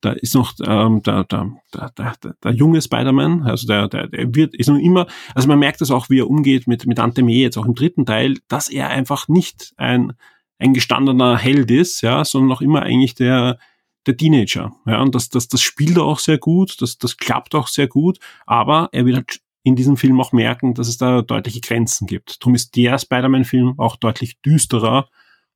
[0.00, 4.34] da ist noch ähm, der, der, der, der, der junge Spider-Man, also der, der, der
[4.34, 7.22] wird, ist noch immer, also man merkt das auch, wie er umgeht mit, mit Ante
[7.22, 10.14] May jetzt auch im dritten Teil, dass er einfach nicht ein,
[10.58, 13.58] ein gestandener Held ist, ja, sondern noch immer eigentlich der,
[14.06, 14.72] der Teenager.
[14.86, 17.86] Ja, und das, das, das spielt er auch sehr gut, das, das klappt auch sehr
[17.88, 22.06] gut, aber er wird halt in diesem Film auch merken, dass es da deutliche Grenzen
[22.06, 22.40] gibt.
[22.40, 25.08] Darum ist der Spider-Man-Film auch deutlich düsterer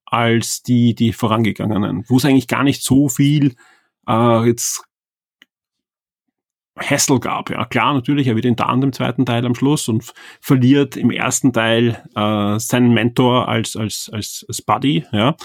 [0.05, 3.57] als die, die vorangegangenen, wo es eigentlich gar nicht so viel
[4.07, 4.85] äh, jetzt
[6.79, 7.51] Hassel gab.
[7.51, 11.53] Ja, klar, natürlich, er wird in im zweiten Teil am Schluss und verliert im ersten
[11.53, 15.37] Teil äh, seinen Mentor als, als, als, als Buddy, ja.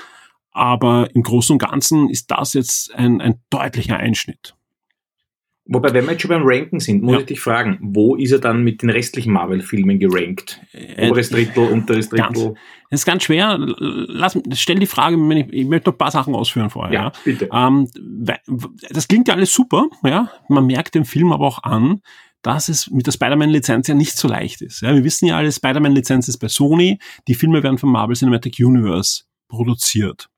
[0.52, 4.56] Aber im Großen und Ganzen ist das jetzt ein, ein deutlicher Einschnitt.
[5.72, 7.20] Wobei, wenn wir jetzt schon beim Ranken sind, muss ja.
[7.20, 10.60] ich dich fragen, wo ist er dann mit den restlichen Marvel-Filmen gerankt?
[10.72, 12.26] Äh, Oberes Drittel, unteres Drittel?
[12.26, 12.40] Ganz,
[12.90, 13.56] das ist ganz schwer.
[13.60, 16.92] Lass, stell die Frage, ich, ich möchte noch ein paar Sachen ausführen vorher.
[16.92, 17.12] Ja, ja.
[17.24, 17.50] bitte.
[17.54, 17.88] Ähm,
[18.90, 20.32] das klingt ja alles super, ja.
[20.48, 22.02] Man merkt dem Film aber auch an,
[22.42, 24.82] dass es mit der Spider-Man-Lizenz ja nicht so leicht ist.
[24.82, 28.56] Ja, wir wissen ja alle, Spider-Man-Lizenz ist bei Sony, die Filme werden vom Marvel Cinematic
[28.60, 30.30] Universe produziert.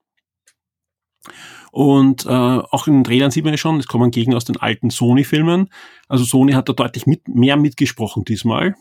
[1.71, 4.57] Und äh, auch in den Trailern sieht man ja schon, es kommen Gegner aus den
[4.57, 5.69] alten Sony-Filmen.
[6.07, 8.75] Also Sony hat da deutlich mit, mehr mitgesprochen diesmal.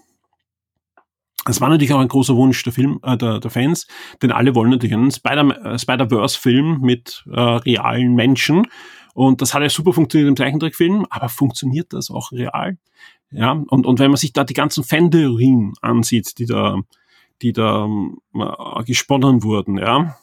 [1.44, 3.86] Das war natürlich auch ein großer Wunsch der Film, äh, der, der Fans,
[4.20, 8.66] denn alle wollen natürlich einen äh, Spider-Verse-Film mit äh, realen Menschen.
[9.14, 12.76] Und das hat ja super funktioniert im Zeichentrickfilm, aber funktioniert das auch real?
[13.30, 16.78] Ja, und, und wenn man sich da die ganzen Fan-Theorien ansieht, die da,
[17.42, 17.88] die da
[18.34, 20.16] äh, gesponnen wurden, ja,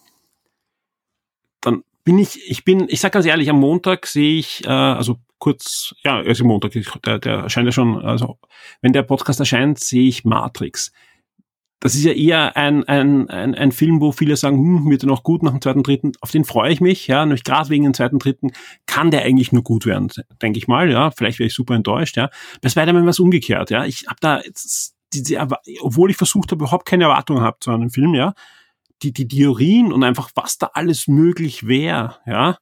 [1.62, 5.17] dann bin ich, ich bin, ich sag ganz ehrlich, am Montag sehe ich, äh, also
[5.39, 6.72] kurz, ja, also Montag,
[7.06, 8.39] der, der erscheint ja schon, also
[8.82, 10.93] wenn der Podcast erscheint, sehe ich Matrix.
[11.82, 15.08] Das ist ja eher ein, ein, ein, ein Film, wo viele sagen, hm, wird er
[15.08, 16.13] noch gut nach dem zweiten, dritten.
[16.22, 18.52] Auf den freue ich mich, ja, nämlich gerade wegen dem zweiten, dritten
[18.86, 20.10] kann der eigentlich nur gut werden,
[20.41, 21.12] denke ich mal, ja.
[21.12, 22.30] Vielleicht wäre ich super enttäuscht, ja.
[22.62, 23.84] Bei Spider-Man war es umgekehrt, ja.
[23.84, 25.46] Ich habe da, jetzt, diese,
[25.82, 28.34] obwohl ich versucht habe, überhaupt keine Erwartungen habe zu einem Film, ja,
[29.03, 32.57] die, die Theorien und einfach, was da alles möglich wäre, ja,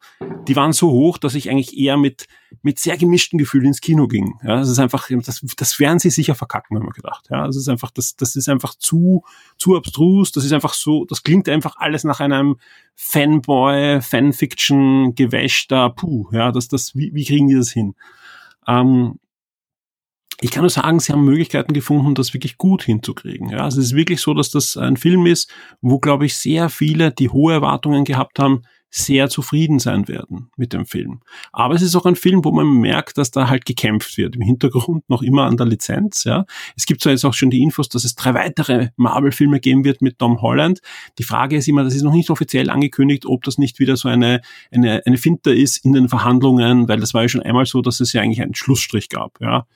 [0.48, 2.28] die waren so hoch, dass ich eigentlich eher mit,
[2.62, 4.38] mit sehr gemischten Gefühlen ins Kino ging.
[4.44, 7.28] Ja, das ist einfach, das, das werden sie sicher verkacken, haben wir gedacht.
[7.30, 9.24] Ja, das ist einfach, das, das ist einfach zu,
[9.58, 12.58] zu abstrus, das ist einfach so, das klingt einfach alles nach einem
[12.96, 17.96] Fanboy, Fanfiction, gewäschter, puh, ja, das, das, wie, wie kriegen die das hin?
[18.68, 19.20] Ähm,
[20.42, 23.50] ich kann nur sagen, sie haben Möglichkeiten gefunden, das wirklich gut hinzukriegen.
[23.50, 26.70] Ja, also es ist wirklich so, dass das ein Film ist, wo, glaube ich, sehr
[26.70, 28.64] viele, die hohe Erwartungen gehabt haben,
[28.98, 31.20] sehr zufrieden sein werden mit dem Film.
[31.52, 34.38] Aber es ist auch ein Film, wo man merkt, dass da halt gekämpft wird.
[34.38, 36.24] Im Hintergrund noch immer an der Lizenz.
[36.24, 36.46] Ja,
[36.78, 40.02] es gibt zwar jetzt auch schon die Infos, dass es drei weitere Marvel-Filme geben wird
[40.02, 40.80] mit Tom Holland.
[41.20, 44.08] Die Frage ist immer, das ist noch nicht offiziell angekündigt, ob das nicht wieder so
[44.08, 44.40] eine
[44.72, 48.00] eine eine Finte ist in den Verhandlungen, weil das war ja schon einmal so, dass
[48.00, 49.42] es ja eigentlich einen Schlussstrich gab.
[49.42, 49.68] Ja,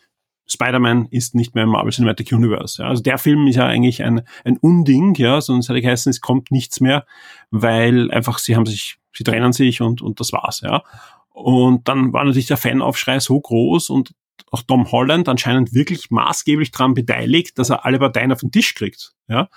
[0.51, 2.81] Spider-Man ist nicht mehr im Marvel Cinematic Universe.
[2.81, 2.89] Ja.
[2.89, 6.51] Also der Film ist ja eigentlich ein, ein Unding, ja, sonst hätte geheißen, es kommt
[6.51, 7.05] nichts mehr,
[7.51, 10.83] weil einfach sie haben sich, sie trennen sich und, und das war's, ja.
[11.31, 14.13] Und dann war natürlich der Fanaufschrei so groß und
[14.51, 18.73] auch Tom Holland anscheinend wirklich maßgeblich daran beteiligt, dass er alle Parteien auf den Tisch
[18.73, 19.47] kriegt, ja,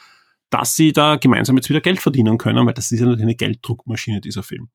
[0.51, 3.35] dass sie da gemeinsam jetzt wieder Geld verdienen können, weil das ist ja natürlich eine
[3.35, 4.69] Gelddruckmaschine, dieser Film.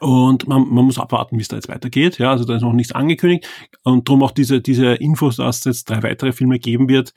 [0.00, 2.18] Und man, man muss abwarten, wie es da jetzt weitergeht.
[2.18, 3.48] Ja, also da ist noch nichts angekündigt.
[3.82, 7.14] Und darum auch diese, diese Infos, dass es jetzt drei weitere Filme geben wird,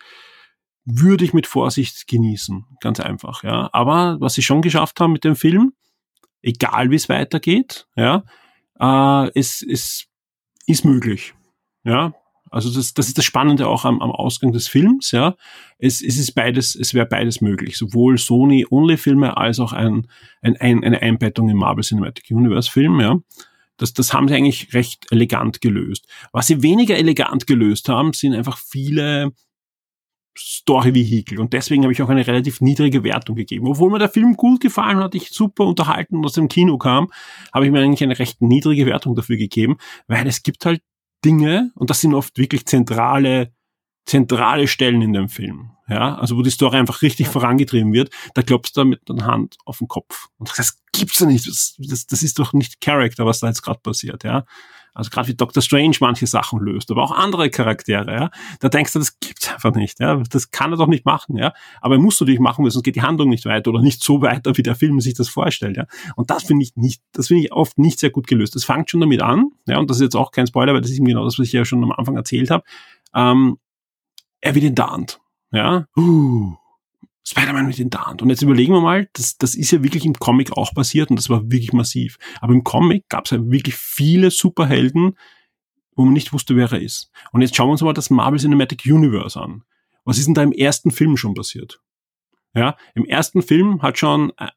[0.86, 2.66] würde ich mit Vorsicht genießen.
[2.80, 3.44] Ganz einfach.
[3.44, 3.70] Ja.
[3.74, 5.74] Aber was sie schon geschafft haben mit dem Film,
[6.42, 8.24] egal wie es weitergeht, ja,
[8.80, 10.08] äh, es, es
[10.66, 11.34] ist möglich.
[11.84, 12.14] Ja,
[12.52, 15.36] also das, das ist das Spannende auch am, am Ausgang des Films, ja.
[15.80, 17.78] Es, es ist beides, es wäre beides möglich.
[17.78, 20.08] Sowohl Sony-Only-Filme als auch ein,
[20.42, 23.18] ein, ein, eine Einbettung im Marvel Cinematic Universe-Film, ja.
[23.78, 26.08] Das, das haben sie eigentlich recht elegant gelöst.
[26.34, 29.32] Was sie weniger elegant gelöst haben, sind einfach viele
[30.38, 31.40] Story-Vehikel.
[31.40, 33.68] Und deswegen habe ich auch eine relativ niedrige Wertung gegeben.
[33.68, 37.12] Obwohl mir der Film gut gefallen hat, ich super unterhalten und aus dem Kino kam,
[37.54, 40.82] habe ich mir eigentlich eine recht niedrige Wertung dafür gegeben, weil es gibt halt
[41.24, 43.54] Dinge, und das sind oft wirklich zentrale,
[44.06, 47.32] zentrale Stellen in dem Film, ja, also wo die Story einfach richtig ja.
[47.32, 50.28] vorangetrieben wird, da klopfst du mit der Hand auf den Kopf.
[50.38, 53.62] Und das gibt's ja nicht, das, das, das ist doch nicht Character, was da jetzt
[53.62, 54.46] gerade passiert, ja.
[54.94, 58.30] Also gerade wie Doctor Strange manche Sachen löst, aber auch andere Charaktere, ja.
[58.60, 60.22] Da denkst du, das gibt's einfach nicht, ja.
[60.30, 61.54] Das kann er doch nicht machen, ja.
[61.80, 64.22] Aber er muss natürlich machen, weil sonst geht die Handlung nicht weiter oder nicht so
[64.22, 65.86] weiter, wie der Film sich das vorstellt, ja.
[66.16, 68.56] Und das finde ich nicht, das finde ich oft nicht sehr gut gelöst.
[68.56, 70.92] Das fängt schon damit an, ja, und das ist jetzt auch kein Spoiler, weil das
[70.92, 72.64] ist eben genau das, was ich ja schon am Anfang erzählt habe.
[73.16, 73.58] Ähm,
[74.42, 75.86] er wird enttarnt, ja.
[75.96, 76.56] Uh,
[77.24, 78.20] Spider-Man mit den Darn.
[78.20, 81.18] Und jetzt überlegen wir mal, das, das ist ja wirklich im Comic auch passiert und
[81.18, 82.18] das war wirklich massiv.
[82.40, 85.18] Aber im Comic gab es ja wirklich viele Superhelden,
[85.96, 87.12] wo man nicht wusste, wer er ist.
[87.32, 89.64] Und jetzt schauen wir uns mal das Marvel Cinematic Universe an.
[90.04, 91.80] Was ist denn da im ersten Film schon passiert?
[92.56, 94.48] Ja, im ersten Film hat schon äh,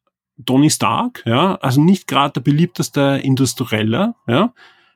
[0.45, 4.53] Tony Stark, ja, also nicht gerade der beliebteste Industrieller, ja,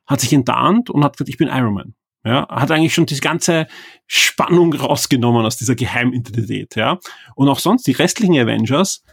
[0.06, 1.94] hat sich enttarnt und hat gesagt, ich bin Iron Man.
[2.24, 3.68] Ja, hat eigentlich schon diese ganze
[4.06, 6.98] Spannung rausgenommen aus dieser Geheimidentität, ja.
[7.36, 9.04] Und auch sonst, die restlichen Avengers,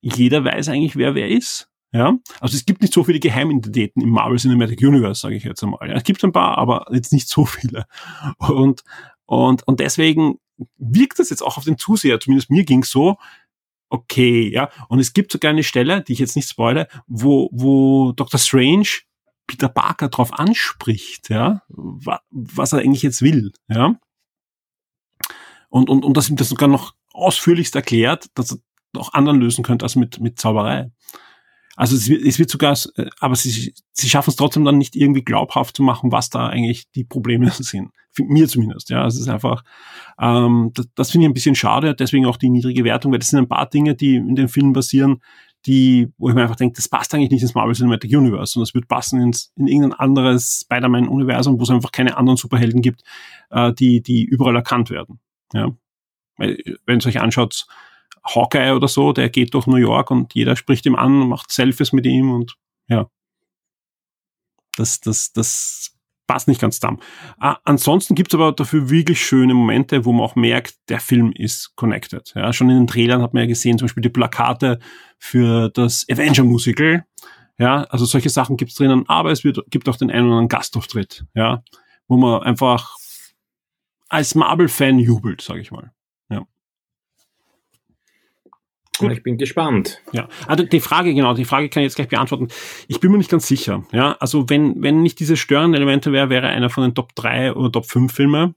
[0.00, 1.68] jeder weiß eigentlich, wer wer ist.
[1.92, 5.62] Ja, also es gibt nicht so viele Geheimidentitäten im Marvel Cinematic Universe, sage ich jetzt
[5.62, 5.88] einmal.
[5.88, 7.86] Ja, es gibt ein paar, aber jetzt nicht so viele.
[8.38, 8.84] Und,
[9.26, 10.38] und, und deswegen
[10.78, 13.16] wirkt das jetzt auch auf den Zuseher, zumindest mir ging's so,
[13.88, 14.70] okay, ja.
[14.88, 18.38] Und es gibt sogar eine Stelle, die ich jetzt nicht spoilere, wo, wo Dr.
[18.38, 18.88] Strange
[19.50, 23.96] Peter Parker drauf anspricht, ja, was er eigentlich jetzt will, ja.
[25.68, 28.58] Und, und, und dass ihm das sogar noch ausführlichst erklärt, dass er
[28.96, 30.92] auch anderen lösen könnte als mit, mit Zauberei.
[31.76, 34.94] Also es wird, es wird sogar, äh, aber sie, sie schaffen es trotzdem dann nicht
[34.94, 37.90] irgendwie glaubhaft zu machen, was da eigentlich die Probleme sind.
[38.12, 39.04] Für mir zumindest, ja.
[39.06, 39.64] Es ist einfach,
[40.20, 43.30] ähm, das, das finde ich ein bisschen schade, deswegen auch die niedrige Wertung, weil das
[43.30, 45.22] sind ein paar Dinge, die in dem Film passieren,
[45.66, 48.64] die, wo ich mir einfach denke, das passt eigentlich nicht ins Marvel Cinematic Universe, sondern
[48.68, 53.02] es wird passen ins, in irgendein anderes Spider-Man-Universum, wo es einfach keine anderen Superhelden gibt,
[53.50, 55.20] äh, die, die überall erkannt werden.
[55.52, 55.70] Ja.
[56.36, 57.66] Wenn ihr euch anschaut,
[58.24, 61.52] Hawkeye oder so, der geht durch New York und jeder spricht ihm an und macht
[61.52, 62.56] Selfies mit ihm und
[62.88, 63.08] ja.
[64.76, 65.94] Das, das, das
[66.30, 67.00] passt nicht ganz zusammen.
[67.40, 71.74] Äh, ansonsten gibt's aber dafür wirklich schöne Momente, wo man auch merkt, der Film ist
[71.74, 72.32] connected.
[72.36, 74.78] Ja, schon in den Trailern hat man ja gesehen, zum Beispiel die Plakate
[75.18, 77.04] für das Avenger-Musical.
[77.58, 80.48] Ja, also solche Sachen gibt's drinnen, aber es wird, gibt auch den einen oder anderen
[80.48, 81.64] Gastauftritt, ja,
[82.06, 82.94] wo man einfach
[84.08, 85.90] als Marvel-Fan jubelt, sage ich mal.
[89.00, 89.12] Gut.
[89.12, 90.00] Ich bin gespannt.
[90.12, 92.48] Ja, also die Frage, genau, die Frage kann ich jetzt gleich beantworten.
[92.88, 93.84] Ich bin mir nicht ganz sicher.
[93.92, 97.54] Ja, also wenn, wenn nicht diese störenden Elemente wäre, wäre einer von den Top 3
[97.54, 98.54] oder Top 5 Filme.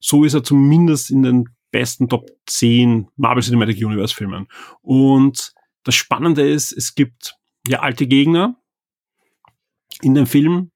[0.00, 4.48] So ist er zumindest in den besten Top 10 Marvel Cinematic Universe Filmen.
[4.80, 5.52] Und
[5.84, 7.34] das Spannende ist, es gibt
[7.66, 8.56] ja alte Gegner
[10.02, 10.70] in dem Film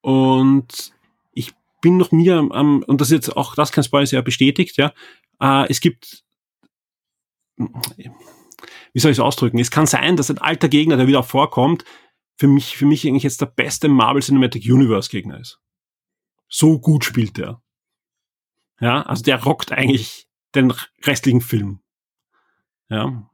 [0.00, 0.92] und
[1.32, 4.76] ich bin noch mir am, und das ist jetzt auch, das kann Spoiler sehr bestätigt,
[4.76, 4.92] ja,
[5.40, 6.23] äh, es gibt
[7.56, 9.58] wie soll ich es ausdrücken?
[9.58, 11.84] Es kann sein, dass ein alter Gegner, der wieder vorkommt,
[12.36, 15.60] für mich, für mich eigentlich jetzt der beste Marvel Cinematic Universe Gegner ist.
[16.48, 17.62] So gut spielt der.
[18.80, 20.72] Ja, also der rockt eigentlich den
[21.04, 21.80] restlichen Film.
[22.88, 23.30] Ja,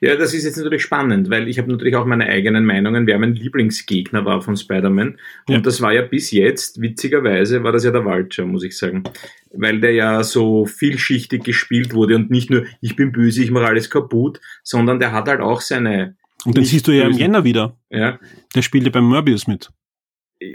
[0.00, 3.18] ja, das ist jetzt natürlich spannend, weil ich habe natürlich auch meine eigenen Meinungen, wer
[3.18, 5.18] mein Lieblingsgegner war von Spider-Man.
[5.46, 5.60] Und ja.
[5.60, 9.04] das war ja bis jetzt, witzigerweise, war das ja der Vulture, muss ich sagen.
[9.52, 13.66] Weil der ja so vielschichtig gespielt wurde und nicht nur, ich bin böse, ich mache
[13.66, 16.16] alles kaputt, sondern der hat halt auch seine.
[16.44, 17.76] Und den siehst du ja im Jänner wieder.
[17.90, 18.18] Ja.
[18.54, 19.70] Der spielte beim Morbius mit.
[20.40, 20.54] Äh,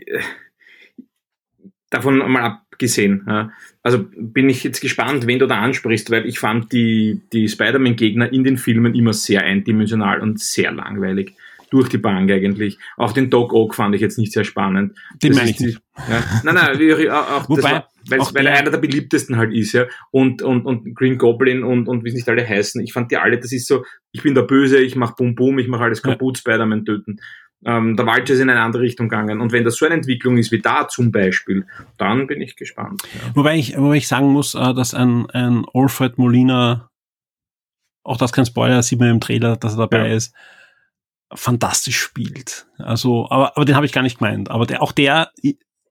[1.90, 3.52] davon mal abgesehen.
[3.82, 8.32] Also bin ich jetzt gespannt, wen du da ansprichst, weil ich fand die, die Spider-Man-Gegner
[8.32, 11.34] in den Filmen immer sehr eindimensional und sehr langweilig.
[11.69, 12.78] Durch die Bank eigentlich.
[12.98, 14.96] Auch den Doc Ock fand ich jetzt nicht sehr spannend.
[15.24, 15.80] Den meine ich nicht.
[16.08, 19.88] Ja, nein, nein, auch, Wobei, war, weil, er einer der beliebtesten halt ist, ja.
[20.12, 22.80] Und, und, und Green Goblin und, und wie sie nicht alle heißen.
[22.84, 25.58] Ich fand die alle, das ist so, ich bin der Böse, ich mach Bum Bum,
[25.58, 26.41] ich mach alles kaputt, ja.
[26.41, 27.19] Spider-Man töten
[27.65, 29.41] ähm, der Walter ist in eine andere Richtung gegangen.
[29.41, 31.65] Und wenn das so eine Entwicklung ist wie da zum Beispiel,
[31.97, 33.04] dann bin ich gespannt.
[33.13, 33.36] Ja.
[33.36, 36.89] Wobei, ich, wobei ich sagen muss, äh, dass ein, ein Alfred Molina,
[38.04, 40.15] auch das kein Spoiler, sieht man im Trailer, dass er dabei ja.
[40.15, 40.36] ist,
[41.34, 42.67] fantastisch spielt.
[42.78, 44.52] Also, aber, aber den habe ich gar nicht gemeint.
[44.52, 45.32] Aber der, auch der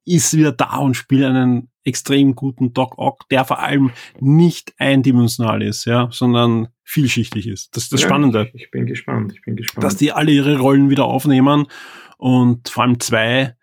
[0.04, 5.62] ist wieder da und spielt einen extrem guten Doc Ock, der vor allem nicht eindimensional
[5.62, 7.76] ist, ja, sondern vielschichtig ist.
[7.76, 8.50] Das ist das ja, Spannende.
[8.54, 9.84] Ich, ich, bin gespannt, ich bin gespannt.
[9.84, 11.66] Dass die alle ihre Rollen wieder aufnehmen
[12.18, 13.56] und vor allem zwei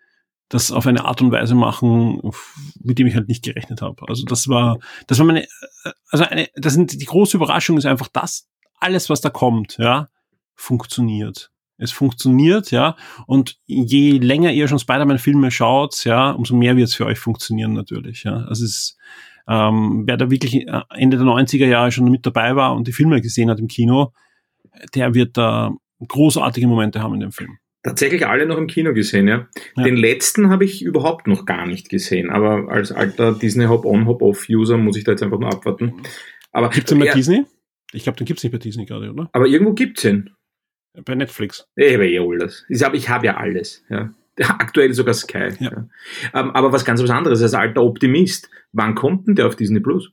[0.49, 2.21] das auf eine Art und Weise machen,
[2.81, 4.03] mit dem ich halt nicht gerechnet habe.
[4.07, 5.47] Also das war, das war meine,
[6.09, 8.49] also eine, das sind die große Überraschung ist einfach das,
[8.79, 10.09] alles was da kommt, ja,
[10.55, 11.51] funktioniert.
[11.79, 12.95] Es funktioniert, ja.
[13.25, 17.73] Und je länger ihr schon Spider-Man-Filme schaut, ja, umso mehr wird es für euch funktionieren
[17.73, 18.23] natürlich.
[18.23, 18.45] Ja.
[18.47, 18.97] Also es ist,
[19.47, 22.93] ähm, wer da wirklich äh, Ende der 90er Jahre schon mit dabei war und die
[22.93, 24.11] Filme gesehen hat im Kino,
[24.93, 25.71] der wird da
[26.07, 27.57] großartige Momente haben in dem Film.
[27.81, 29.47] Tatsächlich alle noch im Kino gesehen, ja.
[29.77, 29.83] Ja.
[29.83, 34.77] Den letzten habe ich überhaupt noch gar nicht gesehen, aber als alter Disney Hop-on, Hop-off-User
[34.77, 35.93] muss ich da jetzt einfach nur abwarten.
[36.51, 37.45] Aber, Gibt's den bei Disney?
[37.93, 39.29] Ich glaube, den gibt's nicht bei Disney gerade, oder?
[39.31, 40.29] aber irgendwo gibt's ihn.
[41.05, 41.67] Bei Netflix.
[41.75, 42.65] Ich habe eh alles.
[42.69, 43.83] Ich habe ich hab ja alles.
[43.89, 44.13] Ja.
[44.39, 45.49] Aktuell sogar Sky.
[45.59, 45.71] Ja.
[45.71, 45.85] Ja.
[46.33, 49.79] Ähm, aber was ganz was anderes, als alter Optimist, wann kommt denn der auf Disney
[49.79, 50.11] Plus?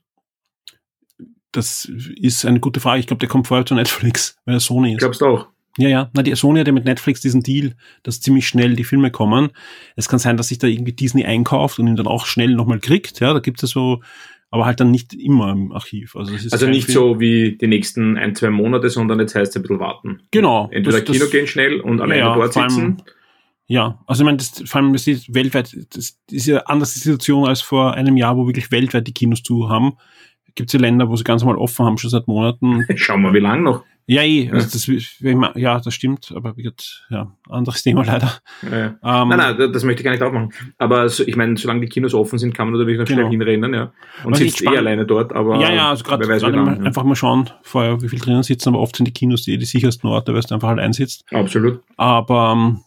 [1.51, 2.99] Das ist eine gute Frage.
[2.99, 4.99] Ich glaube, der kommt vorher zu Netflix, weil er Sony ist.
[4.99, 5.47] Glaubst du auch?
[5.77, 6.09] Ja, ja.
[6.13, 9.51] Na, die Sony hat ja mit Netflix diesen Deal, dass ziemlich schnell die Filme kommen.
[9.95, 12.79] Es kann sein, dass sich da irgendwie Disney einkauft und ihn dann auch schnell nochmal
[12.79, 13.19] kriegt.
[13.19, 14.01] Ja, da gibt es so,
[14.49, 16.15] aber halt dann nicht immer im Archiv.
[16.15, 19.55] Also, Also nicht Film- so wie die nächsten ein, zwei Monate, sondern jetzt heißt es
[19.55, 20.21] ein bisschen warten.
[20.31, 20.69] Genau.
[20.71, 22.97] Entweder Das- das- Kino gehen schnell und alleine Ja, dort allem- sitzen.
[23.69, 26.85] Ja, also ich meine, das, vor allem das ist weltweit, das ist ja eine andere
[26.87, 29.97] Situation als vor einem Jahr, wo wirklich weltweit die Kinos zu haben.
[30.55, 32.85] Gibt es ja Länder, wo sie ganz normal offen haben, schon seit Monaten.
[32.95, 33.83] Schauen wir, wie lang noch.
[34.09, 34.89] Ja, eh, also das,
[35.55, 38.31] ja, das stimmt, aber gesagt, ja, anderes Thema leider.
[38.63, 38.85] Ja.
[39.03, 40.53] Ähm, Nein, nein, das möchte ich gar nicht aufmachen.
[40.77, 43.27] Aber so, ich meine, solange die Kinos offen sind, kann man natürlich noch Genau.
[43.27, 43.91] schnell hinrennen, ja.
[44.23, 46.65] Und Was sitzt eh alleine dort, aber Ja, ja, also gerade ja.
[46.85, 49.65] einfach mal schauen, vorher, wie viel drinnen sitzen, aber oft sind die Kinos die, die
[49.65, 51.25] sichersten Orte, weil es einfach halt einsitzt.
[51.33, 51.81] Absolut.
[51.97, 52.79] Aber ähm,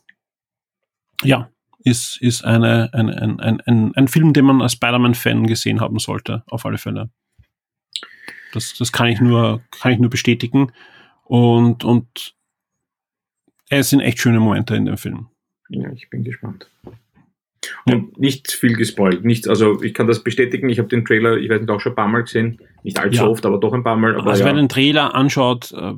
[1.22, 1.50] ja,
[1.84, 5.98] ist, ist eine, ein, ein, ein, ein, ein Film, den man als Spider-Man-Fan gesehen haben
[5.98, 7.10] sollte, auf alle Fälle.
[8.54, 10.72] Das, das kann ich nur, kann ich nur bestätigen.
[11.30, 12.34] Und, und
[13.68, 15.28] es sind echt schöne Momente in dem Film.
[15.68, 16.68] Ja, ich bin gespannt.
[17.84, 19.24] Und nicht viel gespoilt.
[19.24, 21.92] Nichts, also ich kann das bestätigen, ich habe den Trailer, ich weiß nicht, auch schon
[21.92, 22.58] ein paar Mal gesehen.
[22.82, 23.28] Nicht allzu Ja.
[23.28, 24.16] oft, aber doch ein paar Mal.
[24.16, 24.46] Aber also ja.
[24.46, 25.92] wer den Trailer anschaut, äh,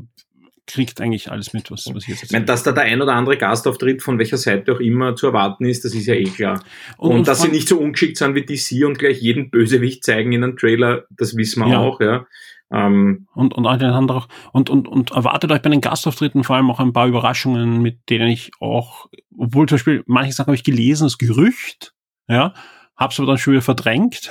[0.66, 3.38] kriegt eigentlich alles mit, was, was jetzt Ich meine, dass da der ein oder andere
[3.38, 6.62] Gastauftritt von welcher Seite auch immer zu erwarten ist, das ist ja eh klar.
[6.98, 10.04] Und, Und- und dass sie nicht so ungeschickt sind wie DC und gleich jeden Bösewicht
[10.04, 11.78] zeigen in einem Trailer, das wissen wir Ja.
[11.78, 12.26] auch, ja.
[12.72, 13.66] Ähm, und, und.
[13.66, 18.08] Und, und, und erwartet euch bei den Gastauftritten vor allem auch ein paar Überraschungen, mit
[18.08, 19.06] denen ich auch,
[19.36, 21.94] obwohl zum Beispiel manche Sachen habe ich gelesen, das Gerücht,
[22.28, 22.54] ja,
[22.96, 24.30] hab's aber dann schon wieder verdrängt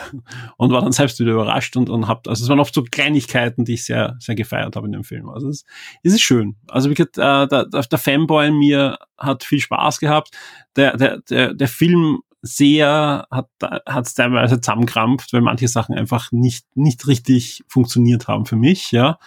[0.58, 3.66] und war dann selbst wieder überrascht und, und hab, also es waren oft so Kleinigkeiten,
[3.66, 5.30] die ich sehr, sehr gefeiert habe in dem Film.
[5.30, 5.66] Also es,
[6.04, 6.56] es ist schön.
[6.68, 10.32] Also wie gesagt, äh, der, der, der Fanboy in mir hat viel Spaß gehabt.
[10.76, 16.66] Der, der, der, der Film sehr hat hat teilweise zusammenkrampft, weil manche Sachen einfach nicht
[16.76, 19.20] nicht richtig funktioniert haben für mich, ja.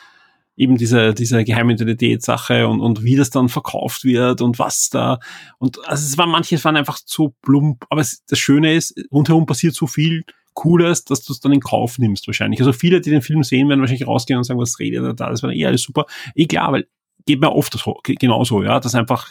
[0.56, 5.18] Eben diese diese Geheimidentität-Sache und und wie das dann verkauft wird und was da
[5.58, 9.46] und also es waren manche waren einfach so plump, aber es, das Schöne ist rundherum
[9.46, 12.60] passiert so viel Cooles, dass du es dann in Kauf nimmst wahrscheinlich.
[12.60, 15.28] Also viele, die den Film sehen, werden wahrscheinlich rausgehen und sagen, was redet er da?
[15.28, 16.06] Das war eh alles super.
[16.36, 16.86] Eh klar, weil
[17.26, 19.28] geht mir oft so, genauso, ja, dass einfach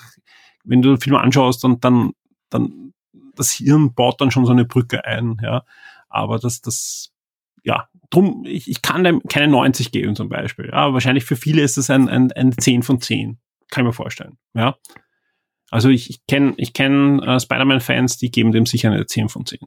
[0.65, 2.11] wenn du den Film anschaust und dann
[2.49, 2.92] dann
[3.35, 5.63] das Hirn baut dann schon so eine Brücke ein, ja.
[6.09, 7.11] Aber das, das,
[7.63, 10.69] ja, drum, ich, ich kann dem keine 90 geben zum Beispiel.
[10.71, 13.39] Ja, wahrscheinlich für viele ist es ein, ein, ein 10 von 10.
[13.69, 14.75] Kann ich mir vorstellen, ja.
[15.71, 19.45] Also ich, ich kenne ich kenn, äh, Spider-Man-Fans, die geben dem sicher eine 10 von
[19.45, 19.59] 10.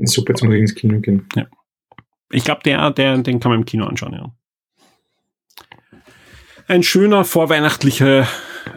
[0.00, 1.26] super, ich ins Kino gehen.
[2.30, 4.34] Ich glaube, der, der, den kann man im Kino anschauen, ja.
[6.66, 8.26] Ein schöner vorweihnachtliche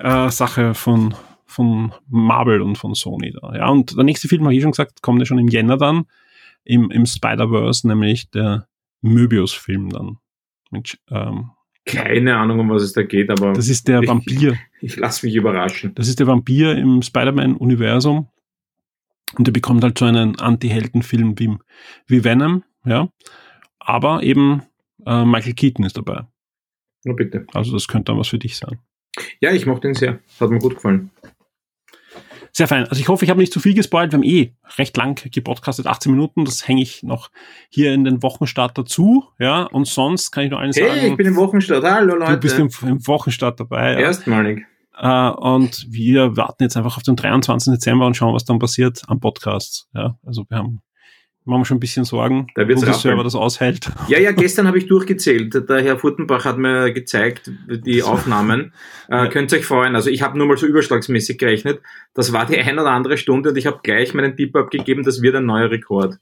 [0.02, 1.16] äh, Sache von,
[1.58, 3.56] von Marvel und von Sony da.
[3.56, 6.06] Ja, und der nächste Film, habe ich schon gesagt, kommt ja schon im Jänner dann,
[6.64, 8.68] im, im Spider-Verse, nämlich der
[9.02, 10.18] Möbius-Film dann.
[10.70, 11.50] Mit, ähm,
[11.86, 14.58] Keine Ahnung, um was es da geht, aber das ist der Ich- Vampir.
[14.82, 15.96] ich lasse mich überraschen.
[15.96, 18.28] Das ist der Vampir im Spider-Man-Universum.
[19.36, 21.56] Und der bekommt halt so einen Anti-Helden-Film wie,
[22.06, 23.10] wie Venom, ja.
[23.80, 24.62] Aber eben
[25.06, 26.26] äh, Michael Keaton ist dabei.
[27.04, 27.48] Nur bitte.
[27.54, 28.78] Also das könnte dann was für dich sein.
[29.40, 30.20] Ja, ich mochte ihn sehr.
[30.40, 31.10] Hat mir gut gefallen.
[32.58, 32.88] Sehr fein.
[32.88, 34.12] Also ich hoffe, ich habe nicht zu viel gespoilt.
[34.12, 36.44] Wir haben eh recht lang gepodcastet, 18 Minuten.
[36.44, 37.30] Das hänge ich noch
[37.70, 39.26] hier in den Wochenstart dazu.
[39.38, 41.84] Ja, und sonst kann ich nur allen Hey, sagen, ich bin im Wochenstart.
[41.84, 42.32] Hallo Leute.
[42.32, 43.94] du bist im, im Wochenstart dabei.
[43.94, 44.00] Ja.
[44.00, 44.66] Erstmalig.
[44.98, 47.74] Äh, und wir warten jetzt einfach auf den 23.
[47.74, 49.88] Dezember und schauen, was dann passiert am Podcast.
[49.94, 50.82] Ja, also wir haben,
[51.48, 52.94] wir haben schon ein bisschen Sorgen, Da wird's wo der.
[52.94, 53.90] Server das aushält.
[54.08, 55.54] Ja, ja, gestern habe ich durchgezählt.
[55.70, 58.74] Der Herr Furtenbach hat mir gezeigt, die Aufnahmen.
[59.10, 59.96] Äh, Könnt ihr euch freuen.
[59.96, 61.80] Also ich habe nur mal so überschlagsmäßig gerechnet.
[62.14, 65.22] Das war die ein oder andere Stunde und ich habe gleich meinen Tipp abgegeben, das
[65.22, 66.18] wird ein neuer Rekord.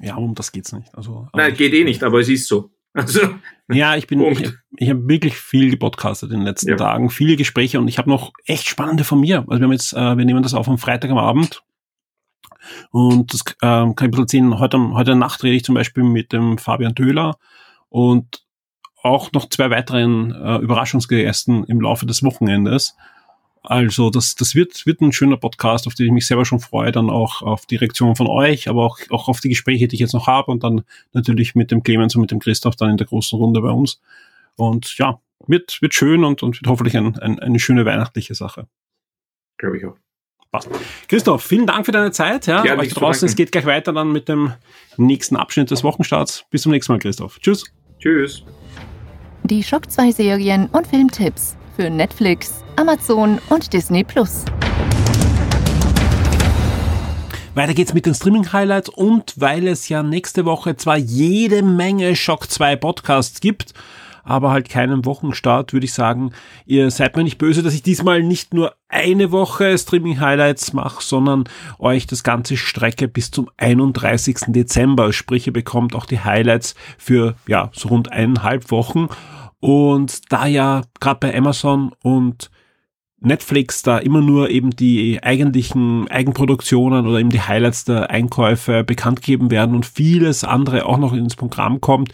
[0.00, 0.88] Ja, um das geht's nicht.
[0.94, 2.70] Also, Nein, ich, geht eh nicht, aber es ist so.
[2.94, 3.20] Also,
[3.70, 4.40] ja, ich bin, Punkt.
[4.40, 6.76] ich, ich habe wirklich viel gepodcastet in den letzten Ja.
[6.76, 9.44] Tagen, viele Gespräche und ich habe noch echt spannende von mir.
[9.48, 11.62] Also wir haben jetzt, äh, wir nehmen das auf am Freitag am Abend.
[12.90, 14.58] Und das ähm, kann ich ein bisschen erzählen.
[14.58, 17.38] Heute, heute Nacht rede ich zum Beispiel mit dem Fabian Döhler
[17.88, 18.44] und
[19.02, 22.96] auch noch zwei weiteren äh, Überraschungsgästen im Laufe des Wochenendes.
[23.62, 26.92] Also das, das wird, wird ein schöner Podcast, auf den ich mich selber schon freue,
[26.92, 30.00] dann auch auf die Reaktion von euch, aber auch, auch auf die Gespräche, die ich
[30.00, 30.82] jetzt noch habe und dann
[31.12, 34.00] natürlich mit dem Clemens und mit dem Christoph dann in der großen Runde bei uns.
[34.54, 38.68] Und ja, wird, wird schön und, und wird hoffentlich ein, ein, eine schöne weihnachtliche Sache.
[39.58, 39.96] Glaube ich auch.
[40.52, 40.68] Passt.
[41.08, 42.46] Christoph, vielen Dank für deine Zeit.
[42.46, 44.52] Ja, ja euch draußen, es geht gleich weiter dann mit dem
[44.96, 46.44] nächsten Abschnitt des Wochenstarts.
[46.50, 47.38] Bis zum nächsten Mal, Christoph.
[47.40, 47.64] Tschüss.
[47.98, 48.42] Tschüss.
[49.44, 54.44] Die Schock 2 Serien und Filmtipps für Netflix, Amazon und Disney Plus.
[57.54, 62.50] Weiter geht's mit den Streaming-Highlights und weil es ja nächste Woche zwar jede Menge Shock
[62.50, 63.72] 2 Podcasts gibt,
[64.26, 66.32] aber halt keinen Wochenstart, würde ich sagen,
[66.66, 71.44] ihr seid mir nicht böse, dass ich diesmal nicht nur eine Woche Streaming-Highlights mache, sondern
[71.78, 74.38] euch das ganze strecke bis zum 31.
[74.48, 75.12] Dezember.
[75.12, 79.08] Sprich, ihr bekommt auch die Highlights für, ja, so rund eineinhalb Wochen.
[79.60, 82.50] Und da ja gerade bei Amazon und
[83.20, 89.22] Netflix da immer nur eben die eigentlichen Eigenproduktionen oder eben die Highlights der Einkäufe bekannt
[89.22, 92.12] geben werden und vieles andere auch noch ins Programm kommt,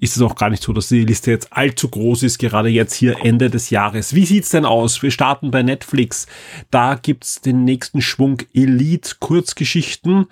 [0.00, 2.94] ist es auch gar nicht so, dass die Liste jetzt allzu groß ist, gerade jetzt
[2.94, 4.14] hier Ende des Jahres.
[4.14, 5.02] Wie sieht's denn aus?
[5.02, 6.26] Wir starten bei Netflix.
[6.70, 10.26] Da gibt's den nächsten Schwung Elite Kurzgeschichten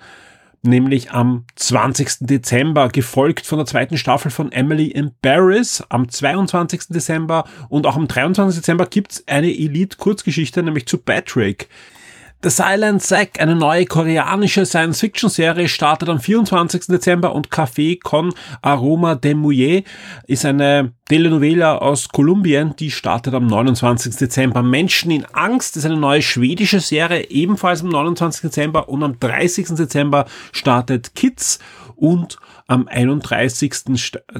[0.61, 2.27] nämlich am 20.
[2.27, 6.87] Dezember, gefolgt von der zweiten Staffel von Emily in Paris am 22.
[6.89, 8.59] Dezember und auch am 23.
[8.59, 11.69] Dezember gibt's eine Elite-Kurzgeschichte, nämlich zu Patrick.
[12.41, 16.85] The Silent Sack, eine neue koreanische Science-Fiction-Serie, startet am 24.
[16.87, 19.83] Dezember und Café con Aroma de Mouillet
[20.25, 24.15] ist eine Telenovela aus Kolumbien, die startet am 29.
[24.15, 24.63] Dezember.
[24.63, 28.43] Menschen in Angst ist eine neue schwedische Serie, ebenfalls am 29.
[28.43, 29.75] Dezember und am 30.
[29.75, 30.23] Dezember
[30.53, 31.59] startet Kids
[31.97, 32.37] und
[32.67, 33.73] am 31.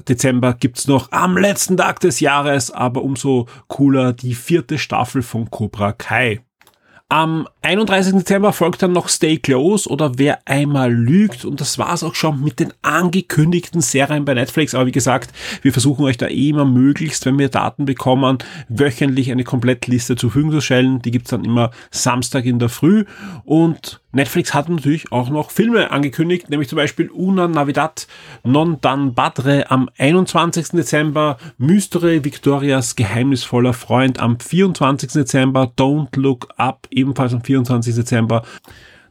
[0.08, 5.52] Dezember gibt's noch am letzten Tag des Jahres, aber umso cooler, die vierte Staffel von
[5.52, 6.40] Cobra Kai.
[7.12, 8.14] Am 31.
[8.14, 12.44] Dezember folgt dann noch Stay Close oder Wer einmal lügt und das war's auch schon
[12.44, 14.76] mit den angekündigten Serien bei Netflix.
[14.76, 15.32] Aber wie gesagt,
[15.64, 18.38] wir versuchen euch da eh immer möglichst, wenn wir Daten bekommen,
[18.68, 21.02] wöchentlich eine Komplettliste zur Verfügung zu stellen.
[21.02, 23.06] Die gibt's dann immer Samstag in der Früh
[23.44, 28.08] und Netflix hat natürlich auch noch Filme angekündigt, nämlich zum Beispiel Una Navidad
[28.44, 30.70] Non Dan Badre am 21.
[30.70, 35.12] Dezember, Mystere Victorias geheimnisvoller Freund am 24.
[35.12, 37.94] Dezember, Don't Look Up ebenfalls am 24.
[37.94, 38.44] Dezember,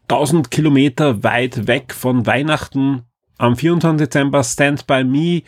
[0.08, 3.02] 1000 Kilometer weit weg von Weihnachten
[3.36, 4.04] am 24.
[4.04, 5.42] Dezember, Stand By Me,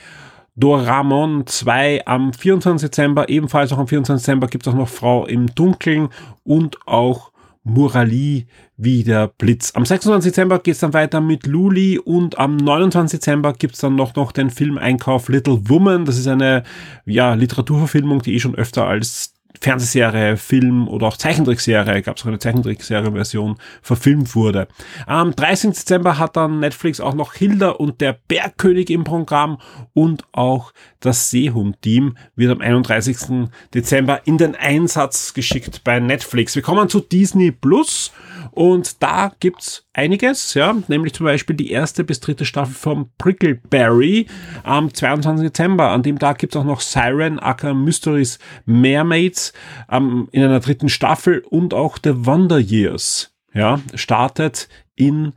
[0.54, 2.88] Doramon 2 am 24.
[2.88, 4.24] Dezember, ebenfalls auch am 24.
[4.24, 6.10] Dezember gibt es auch noch Frau im Dunkeln
[6.44, 7.32] und auch
[7.62, 8.46] Murali
[8.82, 9.72] wie der Blitz.
[9.74, 10.32] Am 26.
[10.32, 13.20] Dezember geht es dann weiter mit Luli und am 29.
[13.20, 16.06] Dezember gibt es dann noch, noch den Filmeinkauf Little Woman.
[16.06, 16.62] Das ist eine
[17.04, 19.29] ja, Literaturverfilmung, die eh schon öfter als
[19.60, 24.68] Fernsehserie, Film oder auch Zeichentrickserie, gab es auch eine Zeichentrickserie-Version, verfilmt wurde.
[25.06, 25.70] Am 30.
[25.70, 29.58] Dezember hat dann Netflix auch noch Hilda und der Bergkönig im Programm
[29.92, 33.48] und auch das Seehund-Team wird am 31.
[33.74, 36.54] Dezember in den Einsatz geschickt bei Netflix.
[36.54, 38.12] Wir kommen zu Disney Plus
[38.52, 44.26] und da gibt's einiges, ja, nämlich zum Beispiel die erste bis dritte Staffel von Prickleberry
[44.62, 45.46] am 22.
[45.46, 45.90] Dezember.
[45.90, 49.52] An dem Tag gibt's auch noch Siren, Acker Mysteries Mermaids
[49.90, 55.32] ähm, in einer dritten Staffel und auch The Wonder Years, ja, startet in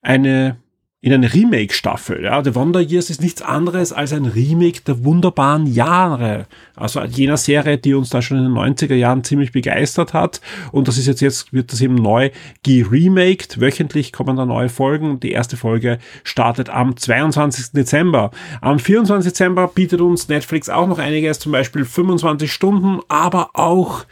[0.00, 0.58] eine
[1.00, 2.24] in eine Remake-Staffel.
[2.24, 6.46] Ja, The Wonder Years ist nichts anderes als ein Remake der wunderbaren Jahre.
[6.74, 10.40] Also jener Serie, die uns da schon in den 90er Jahren ziemlich begeistert hat.
[10.72, 12.30] Und das ist jetzt, jetzt wird das eben neu
[12.64, 13.60] geremaked.
[13.60, 15.20] Wöchentlich kommen da neue Folgen.
[15.20, 17.72] Die erste Folge startet am 22.
[17.72, 18.32] Dezember.
[18.60, 19.30] Am 24.
[19.30, 24.04] Dezember bietet uns Netflix auch noch einiges, zum Beispiel 25 Stunden, aber auch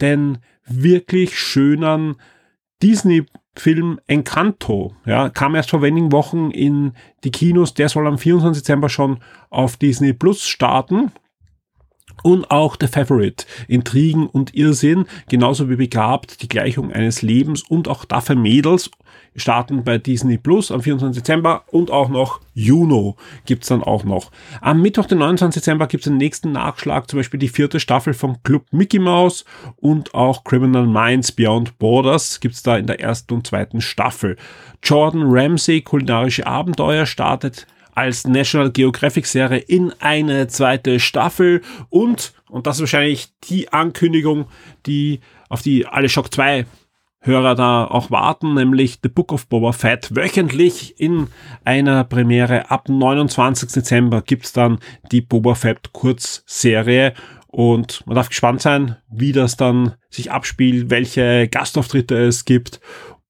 [0.00, 2.14] den wirklich schönen
[2.80, 3.26] Disney
[3.58, 6.92] Film Encanto, ja, kam erst vor wenigen Wochen in
[7.24, 7.74] die Kinos.
[7.74, 8.62] Der soll am 24.
[8.62, 9.18] Dezember schon
[9.50, 11.10] auf Disney Plus starten.
[12.22, 17.88] Und auch The Favorite, Intrigen und Irrsinn, genauso wie begabt, die Gleichung eines Lebens und
[17.88, 18.90] auch Dafür Mädels
[19.36, 21.22] starten bei Disney Plus am 24.
[21.22, 23.16] Dezember und auch noch Juno
[23.46, 24.30] gibt's dann auch noch.
[24.60, 25.60] Am Mittwoch, den 29.
[25.60, 29.44] Dezember gibt's den nächsten Nachschlag, zum Beispiel die vierte Staffel vom Club Mickey Mouse
[29.76, 34.36] und auch Criminal Minds Beyond Borders gibt's da in der ersten und zweiten Staffel.
[34.82, 37.66] Jordan Ramsey, kulinarische Abenteuer, startet
[37.98, 44.46] als National Geographic Serie in eine zweite Staffel und, und das ist wahrscheinlich die Ankündigung,
[44.86, 45.18] die
[45.48, 46.64] auf die alle Shock 2
[47.20, 50.14] Hörer da auch warten, nämlich The Book of Boba Fett.
[50.14, 51.26] Wöchentlich in
[51.64, 53.72] einer Premiere ab 29.
[53.72, 54.78] Dezember gibt's dann
[55.10, 57.14] die Boba Fett Kurzserie
[57.48, 62.80] und man darf gespannt sein, wie das dann sich abspielt, welche Gastauftritte es gibt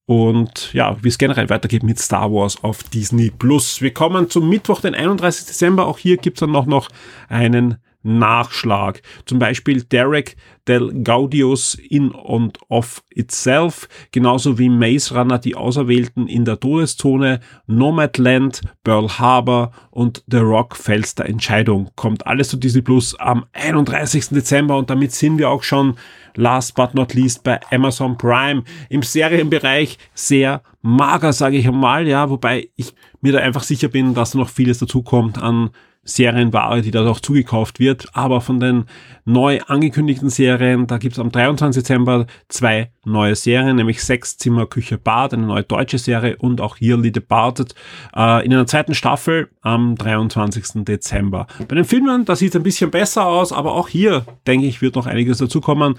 [0.08, 3.82] und ja, wie es generell weitergeht mit Star Wars auf Disney Plus.
[3.82, 5.44] Wir kommen zum Mittwoch, den 31.
[5.44, 5.86] Dezember.
[5.86, 6.88] Auch hier gibt's dann noch, noch
[7.28, 7.76] einen
[8.08, 9.02] Nachschlag.
[9.26, 10.36] Zum Beispiel Derek
[10.66, 17.40] Del Gaudius in and of Itself, genauso wie Maze Runner die Auserwählten in der Todeszone,
[17.66, 21.90] Nomadland, Pearl Harbor und The Rock Fels der Entscheidung.
[21.96, 24.28] Kommt alles zu Disney Plus am 31.
[24.28, 25.94] Dezember und damit sind wir auch schon
[26.36, 32.30] last but not least bei Amazon Prime im Serienbereich sehr mager, sage ich einmal, ja,
[32.30, 35.70] wobei ich mir da einfach sicher bin, dass da noch vieles dazukommt an
[36.08, 38.08] Serienware, die da auch zugekauft wird.
[38.14, 38.84] Aber von den
[39.24, 41.82] neu angekündigten Serien, da gibt's am 23.
[41.82, 46.80] Dezember zwei neue Serien, nämlich Sechs Zimmer Küche Bad, eine neue deutsche Serie und auch
[46.80, 47.74] Yearly Departed
[48.16, 50.84] äh, in einer zweiten Staffel am 23.
[50.84, 51.46] Dezember.
[51.66, 54.80] Bei den Filmen, da sieht es ein bisschen besser aus, aber auch hier, denke ich,
[54.80, 55.98] wird noch einiges dazukommen.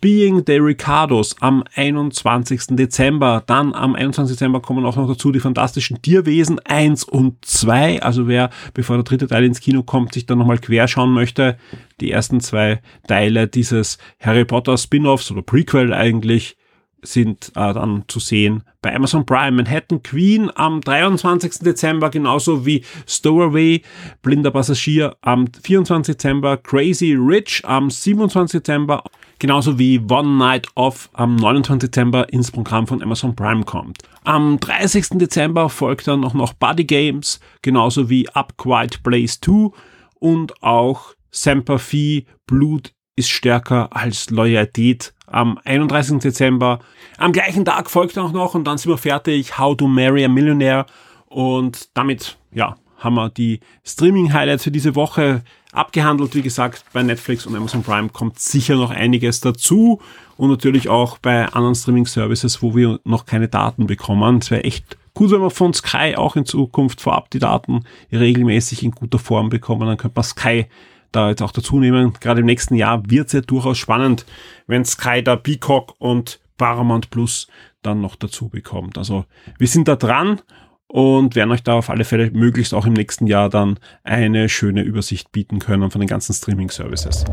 [0.00, 2.76] Being the Ricardos am 21.
[2.76, 3.42] Dezember.
[3.46, 4.36] Dann am 21.
[4.36, 8.02] Dezember kommen auch noch dazu die fantastischen Tierwesen 1 und 2.
[8.02, 11.58] Also wer, bevor der dritte Teil ins Kino kommt, sich dann nochmal querschauen möchte,
[12.00, 16.56] die ersten zwei Teile dieses Harry Potter Spin-offs oder Prequel eigentlich
[17.02, 19.52] sind äh, dann zu sehen bei Amazon Prime.
[19.52, 21.60] Manhattan Queen am 23.
[21.60, 23.82] Dezember, genauso wie Stowaway,
[24.22, 26.16] Blinder Passagier am 24.
[26.16, 28.60] Dezember, Crazy Rich am 27.
[28.60, 29.04] Dezember,
[29.38, 31.90] genauso wie One Night Off am 29.
[31.90, 33.98] Dezember ins Programm von Amazon Prime kommt.
[34.24, 35.18] Am 30.
[35.18, 39.70] Dezember folgt dann auch noch Buddy Games, genauso wie Up Quiet Place 2
[40.18, 46.18] und auch Semper Fi, Blut ist stärker als Loyalität am 31.
[46.18, 46.80] Dezember.
[47.18, 50.28] Am gleichen Tag folgt auch noch und dann sind wir fertig How to Marry a
[50.28, 50.86] Millionaire
[51.26, 55.42] und damit, ja, haben wir die Streaming-Highlights für diese Woche
[55.72, 56.34] abgehandelt.
[56.34, 60.00] Wie gesagt, bei Netflix und Amazon Prime kommt sicher noch einiges dazu
[60.36, 64.38] und natürlich auch bei anderen Streaming-Services, wo wir noch keine Daten bekommen.
[64.38, 68.82] Es wäre echt gut, wenn wir von Sky auch in Zukunft vorab die Daten regelmäßig
[68.82, 69.86] in guter Form bekommen.
[69.86, 70.66] Dann könnte man Sky
[71.12, 72.14] da jetzt auch dazu nehmen.
[72.20, 74.26] Gerade im nächsten Jahr wird es ja durchaus spannend,
[74.66, 77.48] wenn Sky da Peacock und Paramount Plus
[77.82, 78.98] dann noch dazu bekommt.
[78.98, 79.24] Also
[79.58, 80.40] wir sind da dran
[80.86, 84.82] und werden euch da auf alle Fälle möglichst auch im nächsten Jahr dann eine schöne
[84.82, 87.24] Übersicht bieten können von den ganzen Streaming-Services.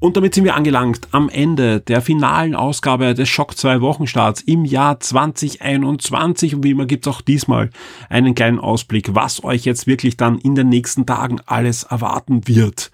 [0.00, 4.64] Und damit sind wir angelangt am Ende der finalen Ausgabe des Schock 2 Wochenstarts im
[4.64, 6.54] Jahr 2021.
[6.54, 7.70] Und wie immer gibt's auch diesmal
[8.08, 12.92] einen kleinen Ausblick, was euch jetzt wirklich dann in den nächsten Tagen alles erwarten wird.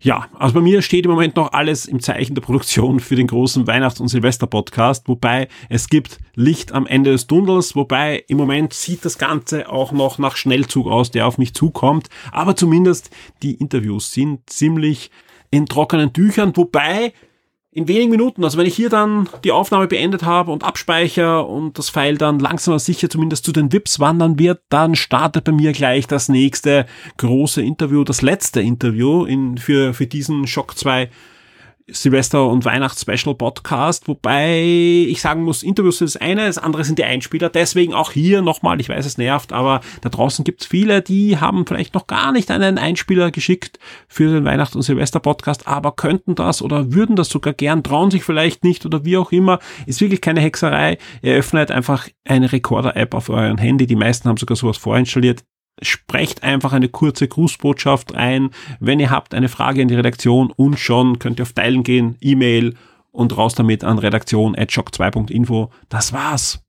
[0.00, 3.26] Ja, also bei mir steht im Moment noch alles im Zeichen der Produktion für den
[3.26, 8.72] großen Weihnachts- und Silvester-Podcast, wobei es gibt Licht am Ende des Tunnels, wobei im Moment
[8.72, 13.10] sieht das Ganze auch noch nach Schnellzug aus, der auf mich zukommt, aber zumindest
[13.44, 15.12] die Interviews sind ziemlich
[15.52, 17.12] in trockenen Tüchern, wobei
[17.74, 21.78] in wenigen Minuten, also wenn ich hier dann die Aufnahme beendet habe und abspeichere und
[21.78, 25.52] das File dann langsam aber sicher zumindest zu den VIPs wandern wird, dann startet bei
[25.52, 26.86] mir gleich das nächste
[27.16, 31.08] große Interview, das letzte Interview in, für, für diesen Shock 2
[31.92, 37.04] Silvester- und Weihnachts-Special-Podcast, wobei ich sagen muss, Interviews ist das eine, das andere sind die
[37.04, 37.48] Einspieler.
[37.48, 41.66] Deswegen auch hier nochmal, ich weiß, es nervt, aber da draußen gibt's viele, die haben
[41.66, 43.78] vielleicht noch gar nicht einen Einspieler geschickt
[44.08, 48.24] für den Weihnachts- und Silvester-Podcast, aber könnten das oder würden das sogar gern, trauen sich
[48.24, 49.58] vielleicht nicht oder wie auch immer.
[49.86, 50.98] Ist wirklich keine Hexerei.
[51.22, 53.86] Ihr öffnet einfach eine Recorder-App auf euren Handy.
[53.86, 55.44] Die meisten haben sogar sowas vorinstalliert
[55.82, 58.50] sprecht einfach eine kurze Grußbotschaft ein.
[58.80, 62.16] Wenn ihr habt eine Frage in die Redaktion und schon könnt ihr auf Teilen gehen,
[62.20, 62.74] E-Mail
[63.10, 65.70] und raus damit an redaktion.shock2.info.
[65.88, 66.62] Das war's.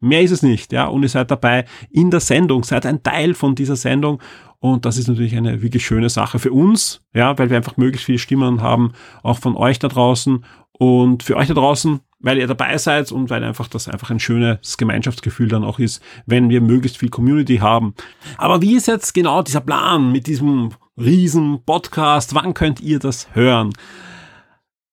[0.00, 0.86] Mehr ist es nicht, ja.
[0.86, 4.22] Und ihr seid dabei in der Sendung, seid ein Teil von dieser Sendung.
[4.58, 8.06] Und das ist natürlich eine wirklich schöne Sache für uns, ja, weil wir einfach möglichst
[8.06, 8.92] viele Stimmen haben,
[9.22, 10.44] auch von euch da draußen.
[10.72, 14.20] Und für euch da draußen weil ihr dabei seid und weil einfach das einfach ein
[14.20, 17.94] schönes Gemeinschaftsgefühl dann auch ist, wenn wir möglichst viel Community haben.
[18.38, 22.34] Aber wie ist jetzt genau dieser Plan mit diesem riesen Podcast?
[22.34, 23.72] Wann könnt ihr das hören?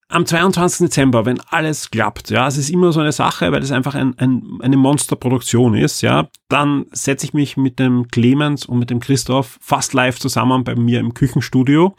[0.10, 0.90] Am 22.
[0.90, 4.16] Dezember, wenn alles klappt, ja, es ist immer so eine Sache, weil es einfach ein,
[4.20, 9.00] ein, eine Monsterproduktion ist, ja, dann setze ich mich mit dem Clemens und mit dem
[9.00, 11.96] Christoph fast live zusammen bei mir im Küchenstudio.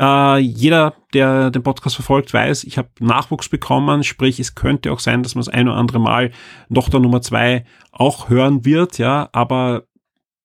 [0.00, 5.00] Äh, jeder, der den Podcast verfolgt, weiß, ich habe Nachwuchs bekommen, sprich, es könnte auch
[5.00, 6.30] sein, dass man das ein oder andere Mal
[6.68, 9.84] noch der Nummer zwei auch hören wird, ja, aber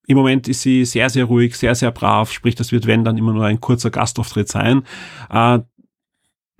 [0.07, 3.17] im Moment ist sie sehr, sehr ruhig, sehr, sehr brav, sprich, das wird, wenn, dann
[3.17, 4.83] immer nur ein kurzer Gastauftritt sein.
[5.29, 5.59] Äh,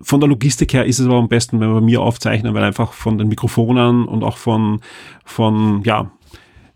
[0.02, 2.64] von der Logistik her ist es aber am besten, wenn wir bei mir aufzeichnen, weil
[2.64, 4.82] einfach von den Mikrofonen und auch von,
[5.26, 6.12] von, ja,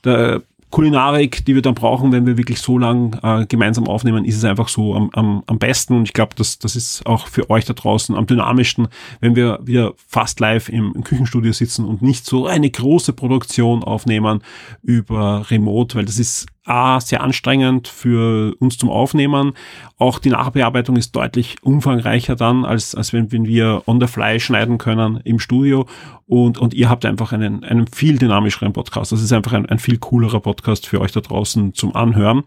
[0.04, 4.36] der Kulinarik, die wir dann brauchen, wenn wir wirklich so lang äh, gemeinsam aufnehmen, ist
[4.36, 5.96] es einfach so am, am, am besten.
[5.96, 8.90] Und ich glaube, das, das ist auch für euch da draußen am dynamischsten,
[9.22, 13.84] wenn wir wieder fast live im, im Küchenstudio sitzen und nicht so eine große Produktion
[13.84, 14.42] aufnehmen
[14.84, 19.54] über Remote, weil das ist A, sehr anstrengend für uns zum Aufnehmen.
[19.98, 24.40] Auch die Nachbearbeitung ist deutlich umfangreicher dann, als, als wenn, wenn wir on the fly
[24.40, 25.88] schneiden können im Studio.
[26.26, 29.12] Und, und ihr habt einfach einen, einen viel dynamischeren Podcast.
[29.12, 32.44] Das ist einfach ein, ein viel coolerer Podcast für euch da draußen zum Anhören.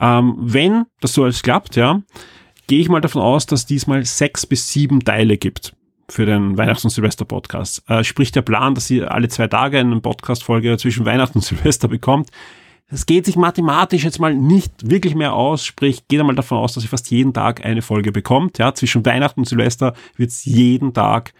[0.00, 2.00] Ähm, wenn das so alles klappt, ja,
[2.66, 5.74] gehe ich mal davon aus, dass diesmal sechs bis sieben Teile gibt
[6.08, 7.82] für den Weihnachts- und Silvester-Podcast.
[7.88, 11.88] Äh, sprich der Plan, dass ihr alle zwei Tage eine Podcast-Folge zwischen Weihnachten und Silvester
[11.88, 12.30] bekommt.
[12.90, 16.72] Das geht sich mathematisch jetzt mal nicht wirklich mehr aus, sprich, geht einmal davon aus,
[16.72, 18.58] dass ihr fast jeden Tag eine Folge bekommt.
[18.58, 21.32] Ja, zwischen Weihnachten und Silvester wird es jeden Tag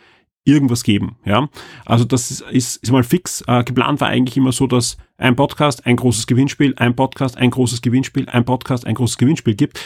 [0.45, 1.17] irgendwas geben.
[1.25, 1.49] Ja,
[1.85, 3.43] also das ist, ist, ist mal fix.
[3.47, 7.51] Äh, geplant war eigentlich immer so, dass ein Podcast, ein großes Gewinnspiel, ein Podcast, ein
[7.51, 9.81] großes Gewinnspiel, ein Podcast, ein großes Gewinnspiel gibt.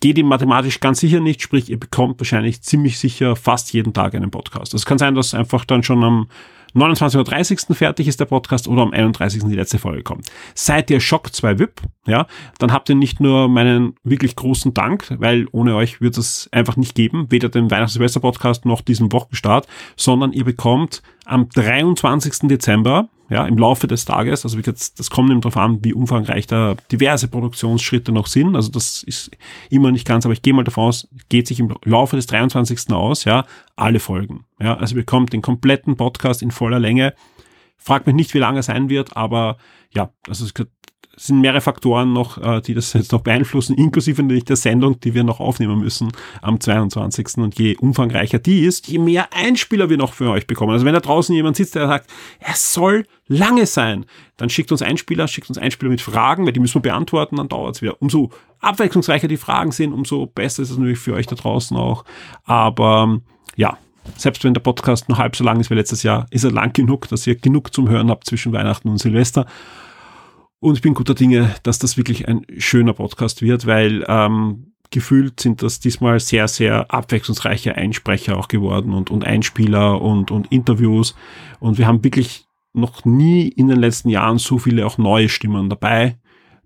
[0.00, 4.14] Geht ihm mathematisch ganz sicher nicht, sprich, ihr bekommt wahrscheinlich ziemlich sicher fast jeden Tag
[4.14, 4.72] einen Podcast.
[4.74, 6.28] Es kann sein, dass einfach dann schon am
[6.74, 7.74] 29.30.
[7.74, 9.44] fertig ist der Podcast oder am 31.
[9.44, 10.26] die letzte Folge kommt.
[10.54, 12.26] Seid ihr Shock 2 VIP, ja,
[12.58, 16.76] dann habt ihr nicht nur meinen wirklich großen Dank, weil ohne euch wird es einfach
[16.76, 19.66] nicht geben, weder den Weihnachts-Silvester-Podcast noch diesen Wochenstart,
[19.96, 22.48] sondern ihr bekommt am 23.
[22.48, 24.44] Dezember ja, im Laufe des Tages.
[24.44, 28.56] Also wie das kommt eben darauf an, wie umfangreich da diverse Produktionsschritte noch sind.
[28.56, 29.30] Also das ist
[29.70, 32.92] immer nicht ganz, aber ich gehe mal davon aus, geht sich im Laufe des 23.
[32.92, 33.44] aus, ja,
[33.76, 34.44] alle Folgen.
[34.60, 37.14] Ja, also ihr bekommt den kompletten Podcast in voller Länge.
[37.76, 39.56] Fragt mich nicht, wie lange er sein wird, aber
[39.94, 40.66] ja, also es es
[41.20, 45.12] sind mehrere Faktoren noch, äh, die das jetzt noch beeinflussen, inklusive natürlich der Sendung, die
[45.12, 47.36] wir noch aufnehmen müssen am 22.
[47.36, 50.72] Und je umfangreicher die ist, je mehr Einspieler wir noch für euch bekommen.
[50.72, 54.06] Also wenn da draußen jemand sitzt, der sagt, es soll lange sein,
[54.38, 57.48] dann schickt uns Einspieler, schickt uns Einspieler mit Fragen, weil die müssen wir beantworten, dann
[57.48, 58.00] dauert es wieder.
[58.00, 62.06] Umso abwechslungsreicher die Fragen sind, umso besser ist es natürlich für euch da draußen auch.
[62.44, 63.20] Aber
[63.56, 63.76] ja,
[64.16, 66.72] selbst wenn der Podcast nur halb so lang ist wie letztes Jahr, ist er lang
[66.72, 69.44] genug, dass ihr genug zum Hören habt zwischen Weihnachten und Silvester.
[70.60, 75.40] Und ich bin guter Dinge, dass das wirklich ein schöner Podcast wird, weil ähm, gefühlt
[75.40, 81.14] sind das diesmal sehr, sehr abwechslungsreiche Einsprecher auch geworden und, und Einspieler und, und Interviews.
[81.60, 85.70] Und wir haben wirklich noch nie in den letzten Jahren so viele auch neue Stimmen
[85.70, 86.18] dabei,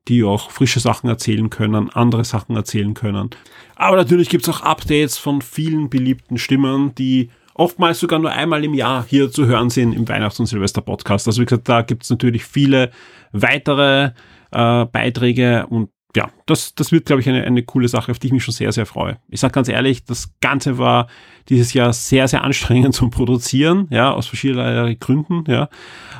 [0.09, 3.31] die auch frische Sachen erzählen können, andere Sachen erzählen können.
[3.77, 8.75] Aber natürlich gibt's auch Updates von vielen beliebten Stimmen, die oftmals sogar nur einmal im
[8.75, 11.27] Jahr hier zu hören sind im Weihnachts- und Silvester-Podcast.
[11.27, 12.91] Also wie gesagt, da gibt's natürlich viele
[13.33, 14.11] weitere
[14.51, 18.29] äh, Beiträge und ja, das, das wird, glaube ich, eine, eine coole Sache, auf die
[18.29, 19.19] ich mich schon sehr, sehr freue.
[19.29, 21.09] Ich sage ganz ehrlich, das Ganze war
[21.49, 25.69] dieses Jahr sehr, sehr anstrengend zum Produzieren, ja, aus verschiedenen Gründen, ja.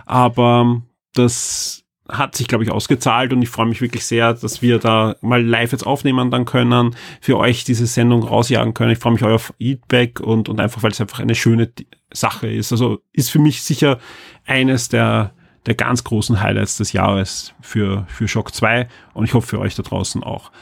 [0.05, 0.83] Aber
[1.13, 5.17] das hat sich, glaube ich, ausgezahlt und ich freue mich wirklich sehr, dass wir da
[5.23, 8.93] mal live jetzt aufnehmen dann können, für euch diese Sendung rausjagen können.
[8.93, 11.71] Ich freue mich auf Feedback und, und einfach, weil es einfach eine schöne
[12.13, 12.73] Sache ist.
[12.73, 13.99] Also ist für mich sicher
[14.45, 15.33] eines der,
[15.65, 19.75] der ganz großen Highlights des Jahres für, für Shock 2 und ich hoffe für euch
[19.75, 20.53] da draußen auch.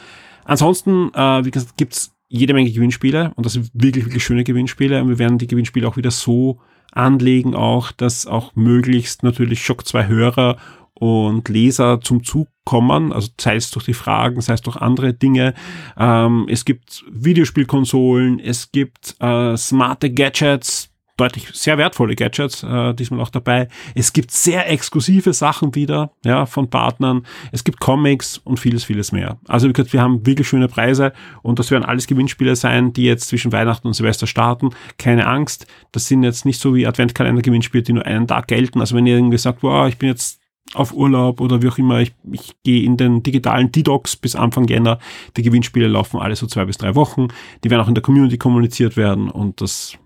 [0.45, 5.01] Ansonsten, äh, wie gesagt, gibt's jede Menge Gewinnspiele und das sind wirklich, wirklich schöne Gewinnspiele
[5.01, 6.59] und wir werden die Gewinnspiele auch wieder so
[6.93, 10.57] anlegen auch, dass auch möglichst natürlich Shock 2 Hörer
[11.03, 15.13] und Leser zum Zug kommen, also sei es durch die Fragen, sei es durch andere
[15.13, 15.53] Dinge.
[15.97, 23.19] Ähm, es gibt Videospielkonsolen, es gibt äh, smarte Gadgets, deutlich sehr wertvolle Gadgets äh, diesmal
[23.19, 23.67] auch dabei.
[23.95, 27.25] Es gibt sehr exklusive Sachen wieder, ja, von Partnern.
[27.51, 29.37] Es gibt Comics und vieles, vieles mehr.
[29.49, 33.03] Also wie gesagt, wir haben wirklich schöne Preise und das werden alles Gewinnspiele sein, die
[33.03, 34.69] jetzt zwischen Weihnachten und Silvester starten.
[34.97, 38.79] Keine Angst, das sind jetzt nicht so wie Adventkalender-Gewinnspiele, die nur einen Tag gelten.
[38.79, 40.42] Also wenn ihr irgendwie sagt, wow, ich bin jetzt
[40.73, 41.99] auf Urlaub oder wie auch immer.
[41.99, 44.99] Ich, ich gehe in den digitalen Detox bis Anfang Jänner.
[45.37, 47.27] Die Gewinnspiele laufen alle so zwei bis drei Wochen.
[47.63, 49.97] Die werden auch in der Community kommuniziert werden und das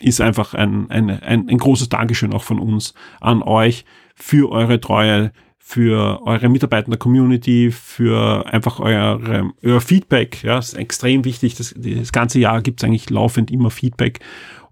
[0.00, 3.84] ist einfach ein, ein, ein, ein großes Dankeschön auch von uns an euch
[4.16, 10.42] für eure Treue, für eure der Community, für einfach eure, euer Feedback.
[10.42, 11.54] Ja, ist extrem wichtig.
[11.54, 14.20] Das, das ganze Jahr gibt es eigentlich laufend immer Feedback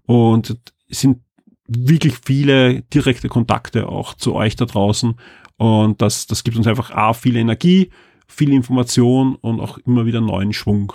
[0.05, 0.57] und
[0.89, 1.19] es sind
[1.67, 5.15] wirklich viele direkte Kontakte auch zu euch da draußen.
[5.57, 7.89] Und das, das gibt uns einfach A, viel Energie,
[8.27, 10.93] viel Information und auch immer wieder neuen Schwung.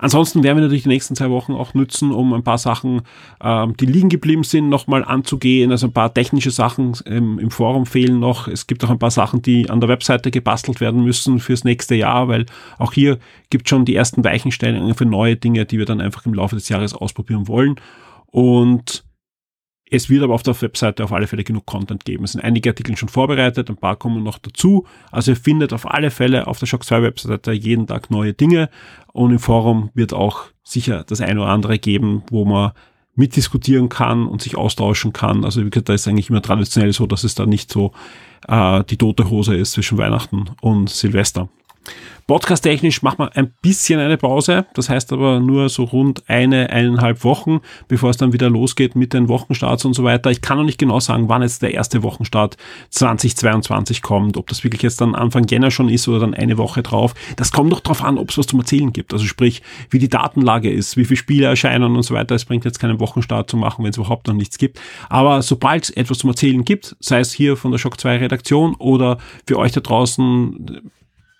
[0.00, 3.02] Ansonsten werden wir natürlich die nächsten zwei Wochen auch nutzen, um ein paar Sachen,
[3.42, 5.72] ähm, die liegen geblieben sind, nochmal anzugehen.
[5.72, 8.46] Also ein paar technische Sachen ähm, im Forum fehlen noch.
[8.46, 11.96] Es gibt auch ein paar Sachen, die an der Webseite gebastelt werden müssen fürs nächste
[11.96, 12.46] Jahr, weil
[12.78, 13.18] auch hier
[13.50, 16.68] gibt schon die ersten Weichenstellungen für neue Dinge, die wir dann einfach im Laufe des
[16.68, 17.74] Jahres ausprobieren wollen.
[18.26, 19.04] Und
[19.90, 22.24] es wird aber auf der Webseite auf alle Fälle genug Content geben.
[22.24, 24.86] Es sind einige Artikel schon vorbereitet, ein paar kommen noch dazu.
[25.10, 28.68] Also ihr findet auf alle Fälle auf der Shock 2 Webseite jeden Tag neue Dinge
[29.12, 32.72] und im Forum wird auch sicher das eine oder andere geben, wo man
[33.14, 35.44] mitdiskutieren kann und sich austauschen kann.
[35.44, 37.92] Also wie gesagt, da ist eigentlich immer traditionell so, dass es da nicht so
[38.46, 41.48] äh, die tote Hose ist zwischen Weihnachten und Silvester.
[42.28, 44.66] Podcast-technisch macht man ein bisschen eine Pause.
[44.74, 49.14] Das heißt aber nur so rund eine, eineinhalb Wochen, bevor es dann wieder losgeht mit
[49.14, 50.30] den Wochenstarts und so weiter.
[50.30, 52.58] Ich kann noch nicht genau sagen, wann jetzt der erste Wochenstart
[52.90, 54.36] 2022 kommt.
[54.36, 57.14] Ob das wirklich jetzt dann Anfang Jänner schon ist oder dann eine Woche drauf.
[57.36, 59.14] Das kommt doch darauf an, ob es was zum Erzählen gibt.
[59.14, 62.34] Also sprich, wie die Datenlage ist, wie viele Spiele erscheinen und so weiter.
[62.34, 64.78] Es bringt jetzt keinen Wochenstart zu machen, wenn es überhaupt noch nichts gibt.
[65.08, 68.74] Aber sobald es etwas zum Erzählen gibt, sei es hier von der Shock 2 Redaktion
[68.74, 69.16] oder
[69.46, 70.90] für euch da draußen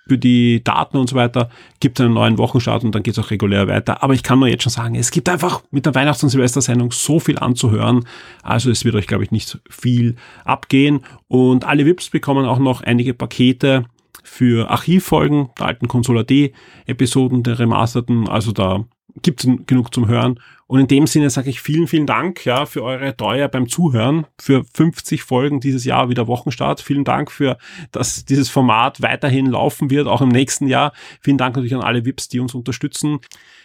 [0.09, 1.51] für die Daten und so weiter,
[1.81, 4.03] gibt es einen neuen Wochenstart und dann geht es auch regulär weiter.
[4.03, 6.93] Aber ich kann nur jetzt schon sagen, es gibt einfach mit der Weihnachts- und Silvestersendung
[6.93, 8.05] so viel anzuhören.
[8.43, 11.01] Also es wird euch, glaube ich, nicht viel abgehen.
[11.29, 13.85] Und alle VIPs bekommen auch noch einige Pakete
[14.25, 18.29] für Archivfolgen der alten Consola D-Episoden, der remasterten.
[18.29, 18.85] Also da
[19.23, 20.41] gibt es genug zum Hören.
[20.69, 24.27] Und in dem Sinne sage ich vielen, vielen Dank ja, für eure Treue beim Zuhören,
[24.39, 26.83] für 50 Folgen dieses Jahr wieder Wochenstart.
[26.83, 27.57] Vielen Dank für,
[27.91, 30.93] dass dieses Format weiterhin laufen wird, auch im nächsten Jahr.
[31.23, 33.19] Vielen Dank natürlich an alle VIPs, die uns unterstützen.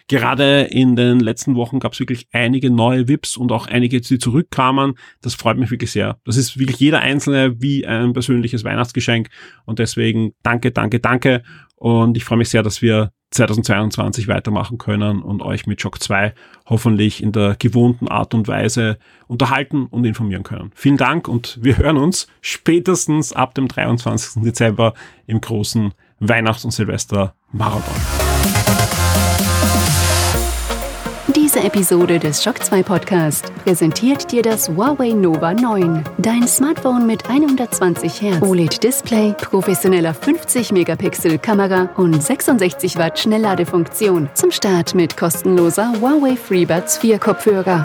[0.08, 4.18] Gerade in den letzten Wochen gab es wirklich einige neue VIPs und auch einige, die
[4.18, 4.93] zurückkamen.
[5.22, 6.20] Das freut mich wirklich sehr.
[6.24, 9.28] Das ist wirklich jeder Einzelne wie ein persönliches Weihnachtsgeschenk.
[9.66, 11.43] Und deswegen danke, danke, danke.
[11.76, 16.34] Und ich freue mich sehr, dass wir 2022 weitermachen können und euch mit Shock 2
[16.65, 20.71] hoffentlich in der gewohnten Art und Weise unterhalten und informieren können.
[20.75, 24.43] Vielen Dank und wir hören uns spätestens ab dem 23.
[24.43, 24.93] Dezember
[25.27, 28.22] im großen Weihnachts- und Silvester-Marathon.
[31.54, 36.04] Diese Episode des Shock 2 Podcast präsentiert dir das Huawei Nova 9.
[36.18, 44.30] Dein Smartphone mit 120 Hertz OLED-Display, professioneller 50-Megapixel-Kamera und 66 Watt Schnellladefunktion.
[44.34, 47.84] Zum Start mit kostenloser Huawei FreeBuds 4 Kopfhörer.